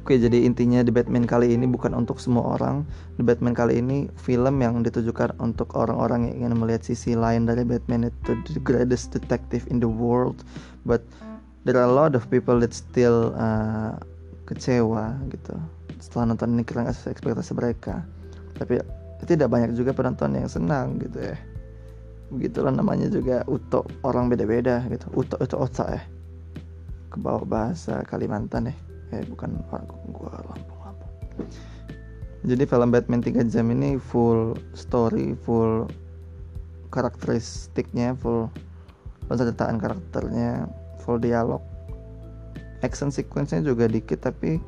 Oke, 0.02 0.18
jadi 0.18 0.42
intinya 0.42 0.82
The 0.82 0.90
Batman 0.90 1.30
kali 1.30 1.54
ini 1.54 1.62
bukan 1.62 1.94
untuk 1.94 2.18
semua 2.18 2.58
orang. 2.58 2.82
The 3.14 3.22
Batman 3.22 3.54
kali 3.54 3.78
ini 3.78 4.10
film 4.18 4.58
yang 4.58 4.82
ditujukan 4.82 5.38
untuk 5.38 5.78
orang-orang 5.78 6.26
yang 6.26 6.34
ingin 6.50 6.58
melihat 6.58 6.82
sisi 6.82 7.14
lain 7.14 7.46
dari 7.46 7.62
Batman 7.62 8.10
itu 8.10 8.34
the 8.50 8.58
greatest 8.58 9.14
detective 9.14 9.62
in 9.70 9.78
the 9.78 9.86
world. 9.86 10.42
But 10.82 11.06
there 11.62 11.78
are 11.78 11.86
a 11.86 11.94
lot 11.94 12.18
of 12.18 12.26
people 12.34 12.58
that 12.66 12.74
still 12.74 13.30
uh, 13.38 13.94
kecewa 14.50 15.22
gitu 15.30 15.54
setelah 16.02 16.34
nonton 16.34 16.58
ini 16.58 16.66
kurang 16.66 16.90
ekspektasi 16.90 17.54
mereka. 17.54 18.02
Tapi 18.58 18.82
tidak 19.22 19.54
banyak 19.54 19.70
juga 19.78 19.94
penonton 19.94 20.34
yang 20.34 20.50
senang 20.50 20.98
gitu 20.98 21.30
ya. 21.30 21.38
Begitulah 22.34 22.74
namanya 22.74 23.06
juga 23.06 23.46
utok 23.46 23.86
orang 24.02 24.26
beda-beda 24.26 24.82
gitu. 24.90 25.06
Utok 25.14 25.46
itu 25.46 25.54
otak 25.54 25.88
ya. 25.94 26.02
Kebawa 27.14 27.46
bahasa 27.46 28.02
Kalimantan 28.02 28.74
ya 28.74 28.76
eh 29.12 29.24
bukan 29.28 29.60
gua 30.10 30.34
Lampung 30.48 30.80
Lampung 30.80 31.12
jadi 32.42 32.66
film 32.66 32.90
Batman 32.90 33.22
3 33.22 33.46
jam 33.46 33.70
ini 33.70 34.02
full 34.02 34.58
story 34.74 35.38
full 35.46 35.86
karakteristiknya 36.90 38.18
full 38.18 38.50
penceritaan 39.30 39.78
karakternya 39.78 40.66
full 41.00 41.22
dialog. 41.22 41.62
Action 42.82 43.14
sequence-nya 43.14 43.62
juga 43.62 43.86
dikit 43.86 44.26
tapi 44.26 44.58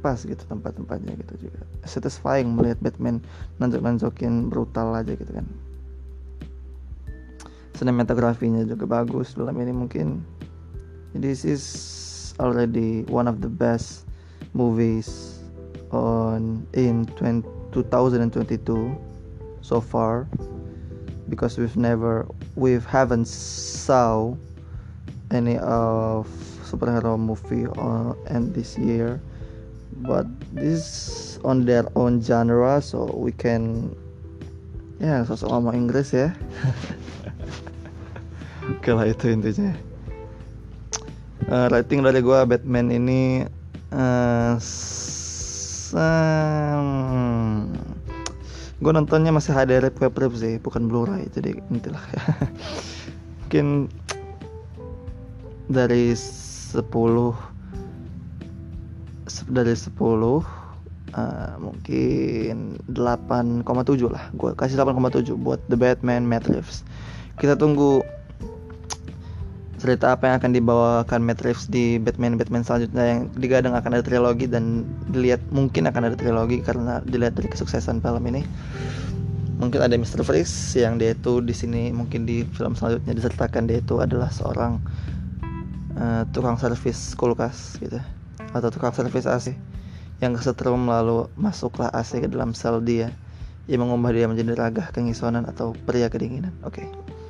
pas 0.00 0.22
gitu 0.22 0.40
tempat-tempatnya 0.46 1.18
gitu 1.26 1.50
juga. 1.50 1.66
Satisfying 1.82 2.54
melihat 2.54 2.78
Batman 2.78 3.18
nanjok-nanjokin 3.58 4.48
brutal 4.48 4.94
aja 4.94 5.18
gitu 5.18 5.32
kan. 5.34 5.46
Sinematografinya 7.74 8.62
juga 8.62 8.86
bagus 8.86 9.34
film 9.34 9.56
ini 9.58 9.72
mungkin. 9.74 10.22
This 11.14 11.42
is 11.42 11.62
already 12.40 13.02
one 13.06 13.28
of 13.28 13.40
the 13.40 13.48
best 13.48 14.06
movies 14.52 15.38
on 15.90 16.66
in 16.74 17.06
20, 17.16 17.46
2022 17.72 18.96
so 19.62 19.80
far 19.80 20.28
because 21.28 21.58
we've 21.58 21.76
never 21.76 22.26
we 22.56 22.78
haven't 22.78 23.26
saw 23.26 24.34
any 25.30 25.58
of 25.58 26.28
superhero 26.62 27.18
movie 27.18 27.66
on 27.78 28.16
and 28.26 28.54
this 28.54 28.76
year. 28.78 29.20
But 30.02 30.26
this 30.52 31.38
on 31.44 31.64
their 31.64 31.86
own 31.94 32.20
genre 32.20 32.82
so 32.82 33.06
we 33.14 33.30
can 33.30 33.94
ya 34.98 35.22
sosok 35.26 35.50
ngomong 35.50 35.74
Inggris 35.74 36.14
ya 36.14 36.30
oke 38.64 38.90
lah 38.94 39.06
itu 39.12 39.26
intinya 39.30 39.74
uh, 41.48 41.66
rating 41.72 42.04
dari 42.04 42.20
gue 42.20 42.38
Batman 42.46 42.92
ini 42.92 43.44
uh, 43.92 44.56
um, 45.94 46.88
gue 48.80 48.92
nontonnya 48.92 49.32
masih 49.32 49.56
HD 49.56 49.80
rip 49.80 49.96
web 50.00 50.14
sih 50.36 50.60
bukan 50.60 50.88
Blu-ray 50.88 51.28
jadi 51.32 51.56
intilah 51.72 52.04
ya. 52.12 52.22
Mungkin 53.44 53.88
dari 55.70 56.12
10 56.12 56.82
dari 59.54 59.74
10 59.74 59.94
uh, 59.94 60.42
mungkin 61.62 62.56
8,7 62.92 63.64
lah. 64.10 64.24
Gue 64.34 64.52
kasih 64.58 64.76
8,7 64.76 65.38
buat 65.38 65.62
The 65.70 65.78
Batman 65.78 66.26
Matt 66.26 66.50
Reeves 66.50 66.84
kita 67.38 67.58
tunggu 67.58 68.02
cerita 69.84 70.16
apa 70.16 70.32
yang 70.32 70.40
akan 70.40 70.52
dibawakan 70.56 71.20
Matt 71.20 71.44
Reeves 71.44 71.68
di 71.68 72.00
Batman 72.00 72.40
Batman 72.40 72.64
selanjutnya 72.64 73.04
yang 73.04 73.20
digadang 73.36 73.76
akan 73.76 74.00
ada 74.00 74.00
trilogi 74.00 74.48
dan 74.48 74.88
dilihat 75.12 75.44
mungkin 75.52 75.84
akan 75.84 76.08
ada 76.08 76.16
trilogi 76.16 76.64
karena 76.64 77.04
dilihat 77.04 77.36
dari 77.36 77.52
kesuksesan 77.52 78.00
film 78.00 78.24
ini. 78.32 78.40
Mungkin 79.60 79.84
ada 79.84 79.92
Mr. 79.92 80.24
Freeze 80.24 80.80
yang 80.80 80.96
dia 80.96 81.12
itu 81.12 81.44
di 81.44 81.52
sini 81.52 81.92
mungkin 81.92 82.24
di 82.24 82.48
film 82.56 82.72
selanjutnya 82.72 83.12
disertakan 83.12 83.68
dia 83.68 83.84
itu 83.84 84.00
adalah 84.00 84.32
seorang 84.32 84.80
uh, 86.00 86.24
tukang 86.32 86.56
servis 86.56 87.12
kulkas 87.12 87.76
gitu. 87.76 88.00
Atau 88.56 88.72
tukang 88.72 88.96
servis 88.96 89.28
AC 89.28 89.52
yang 90.24 90.32
kesetrum 90.32 90.88
lalu 90.88 91.28
masuklah 91.36 91.92
AC 91.92 92.24
ke 92.24 92.28
dalam 92.32 92.56
sel 92.56 92.80
dia. 92.80 93.12
Yang 93.68 93.84
mengubah 93.84 94.16
dia 94.16 94.26
menjadi 94.32 94.56
ragah 94.56 94.88
kengisonan 94.96 95.44
atau 95.44 95.76
pria 95.84 96.08
kedinginan. 96.08 96.56
Oke. 96.64 96.88
okay 96.88 97.23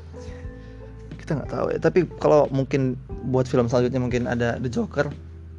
kita 1.24 1.40
nggak 1.40 1.50
tahu 1.50 1.66
ya. 1.72 1.78
Tapi 1.80 2.04
kalau 2.20 2.44
mungkin 2.52 3.00
buat 3.32 3.48
film 3.48 3.66
selanjutnya 3.72 4.00
mungkin 4.04 4.28
ada 4.28 4.60
The 4.60 4.68
Joker 4.68 5.08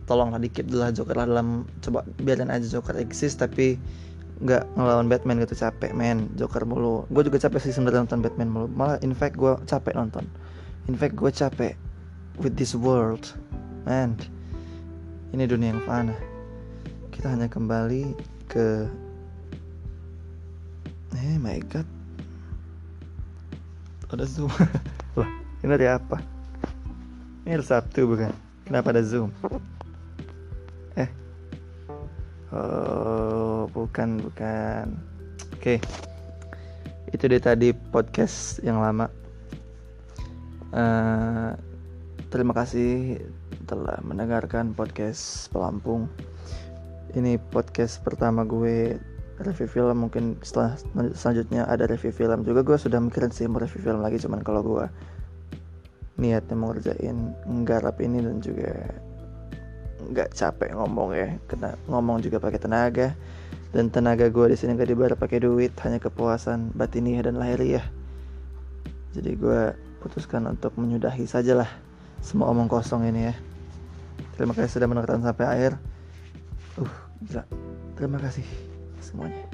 tolonglah 0.06 0.38
dikit 0.38 0.70
lah 0.70 0.94
Joker 0.94 1.18
lah 1.18 1.26
dalam 1.26 1.66
coba 1.82 2.06
biarin 2.22 2.54
aja 2.54 2.70
Joker 2.70 2.94
eksis 3.02 3.34
tapi 3.34 3.82
nggak 4.46 4.78
ngelawan 4.78 5.10
Batman 5.10 5.42
gitu. 5.42 5.58
Capek 5.58 5.98
men. 5.98 6.30
Joker 6.38 6.62
mulu. 6.70 7.10
Gue 7.10 7.26
juga 7.26 7.42
capek 7.42 7.66
sih 7.66 7.74
sebenarnya 7.74 8.06
nonton 8.06 8.22
Batman 8.22 8.50
mulu. 8.54 8.68
Malah 8.70 9.02
in 9.02 9.18
fact 9.18 9.42
gue 9.42 9.58
capek 9.66 9.98
nonton. 9.98 10.30
In 10.86 10.94
fact 10.94 11.18
gue 11.18 11.32
capek 11.34 11.74
with 12.38 12.54
this 12.54 12.78
world 12.78 13.34
man. 13.90 14.14
Ini 15.34 15.50
dunia 15.50 15.74
yang 15.74 15.82
fana. 15.84 16.14
Kita 17.10 17.34
hanya 17.34 17.50
kembali 17.50 18.14
ke 18.46 18.86
eh 21.18 21.42
my 21.42 21.58
god. 21.74 21.88
Ada 24.16 24.30
lah 24.30 24.48
ini 25.66 25.74
hari 25.74 25.90
apa? 25.90 26.22
Ini 27.42 27.58
hari 27.58 27.66
Sabtu 27.66 28.06
bukan? 28.06 28.30
Kenapa 28.70 28.94
ada 28.94 29.02
Zoom? 29.02 29.34
Eh. 30.94 31.10
Oh, 32.54 33.66
bukan, 33.74 34.22
bukan. 34.22 34.94
Oke. 35.58 35.82
Okay. 35.82 37.10
Itu 37.10 37.26
dia 37.26 37.42
tadi 37.42 37.74
podcast 37.74 38.62
yang 38.62 38.78
lama. 38.78 39.10
uh, 40.70 41.58
terima 42.30 42.54
kasih 42.54 43.26
telah 43.66 43.98
mendengarkan 44.06 44.70
podcast 44.78 45.50
Pelampung 45.50 46.06
ini 47.18 47.42
podcast 47.42 48.06
pertama 48.06 48.46
gue 48.46 49.02
review 49.42 49.66
film 49.66 49.98
mungkin 50.06 50.38
setelah 50.46 50.78
selanjutnya 51.18 51.66
ada 51.66 51.90
review 51.90 52.14
film 52.14 52.46
juga 52.46 52.62
gue 52.62 52.78
sudah 52.78 53.02
mikirin 53.02 53.34
sih 53.34 53.50
mau 53.50 53.58
review 53.58 53.82
film 53.82 54.06
lagi 54.06 54.22
cuman 54.22 54.46
kalau 54.46 54.62
gue 54.62 54.86
niatnya 56.16 56.56
mau 56.56 56.72
ngerjain 56.72 57.36
nggarap 57.44 58.00
ini 58.00 58.24
dan 58.24 58.40
juga 58.40 58.72
nggak 60.06 60.32
capek 60.36 60.76
ngomong 60.76 61.10
ya 61.16 61.30
kena 61.50 61.76
ngomong 61.90 62.24
juga 62.24 62.38
pakai 62.40 62.60
tenaga 62.62 63.08
dan 63.76 63.92
tenaga 63.92 64.32
gue 64.32 64.46
di 64.54 64.56
sini 64.56 64.80
gak 64.80 64.88
dibayar 64.88 65.20
pakai 65.20 65.44
duit 65.44 65.76
hanya 65.84 66.00
kepuasan 66.00 66.72
batiniah 66.72 67.26
dan 67.26 67.36
lahiriah 67.36 67.84
jadi 69.12 69.36
gue 69.36 69.62
putuskan 70.00 70.48
untuk 70.48 70.78
menyudahi 70.80 71.28
sajalah 71.28 71.68
semua 72.24 72.48
omong 72.54 72.72
kosong 72.72 73.08
ini 73.10 73.32
ya 73.32 73.36
terima 74.40 74.56
kasih 74.56 74.80
sudah 74.80 74.88
menonton 74.88 75.20
sampai 75.26 75.46
akhir 75.48 75.72
uh 76.80 77.06
Gila. 77.24 77.44
Terima 77.96 78.20
kasih 78.20 78.44
semuanya. 79.00 79.48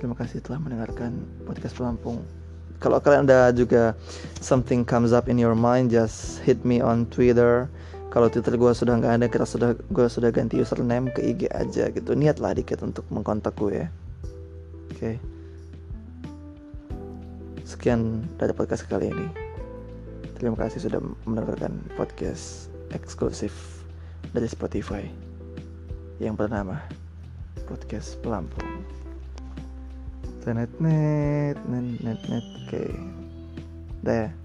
Terima 0.00 0.16
kasih 0.16 0.40
telah 0.40 0.56
mendengarkan 0.56 1.28
podcast 1.44 1.76
Pelampung. 1.76 2.39
Kalau 2.80 2.96
kalian 2.96 3.28
ada 3.28 3.52
juga 3.52 3.92
something 4.40 4.88
comes 4.88 5.12
up 5.12 5.28
in 5.28 5.36
your 5.36 5.52
mind, 5.52 5.92
just 5.92 6.40
hit 6.40 6.64
me 6.64 6.80
on 6.80 7.04
Twitter. 7.12 7.68
Kalau 8.08 8.32
Twitter 8.32 8.56
gue 8.56 8.72
sudah 8.72 8.96
nggak 8.96 9.20
ada, 9.20 9.26
kita 9.28 9.44
sudah 9.44 9.76
gue 9.76 10.06
sudah 10.08 10.32
ganti 10.32 10.56
username 10.58 11.12
ke 11.12 11.20
IG 11.20 11.52
aja 11.52 11.92
gitu. 11.92 12.16
Niatlah 12.16 12.56
dikit 12.56 12.80
untuk 12.80 13.04
mengkontak 13.12 13.52
gue 13.60 13.84
ya. 13.84 13.88
Oke. 14.90 14.96
Okay. 14.96 15.14
Sekian 17.68 18.26
dari 18.40 18.56
podcast 18.56 18.88
kali 18.88 19.12
ini. 19.12 19.28
Terima 20.40 20.56
kasih 20.56 20.88
sudah 20.88 21.04
mendengarkan 21.28 21.84
podcast 22.00 22.72
eksklusif 22.96 23.52
dari 24.32 24.48
Spotify 24.48 25.04
yang 26.16 26.32
bernama 26.32 26.80
Podcast 27.68 28.16
Pelampung. 28.24 28.99
Net 30.40 30.80
net 30.80 31.58
net 31.68 32.00
net 32.00 32.20
net 32.28 32.46
oke. 32.56 32.64
Okay. 32.64 32.92
Dah 34.00 34.14
ya. 34.24 34.39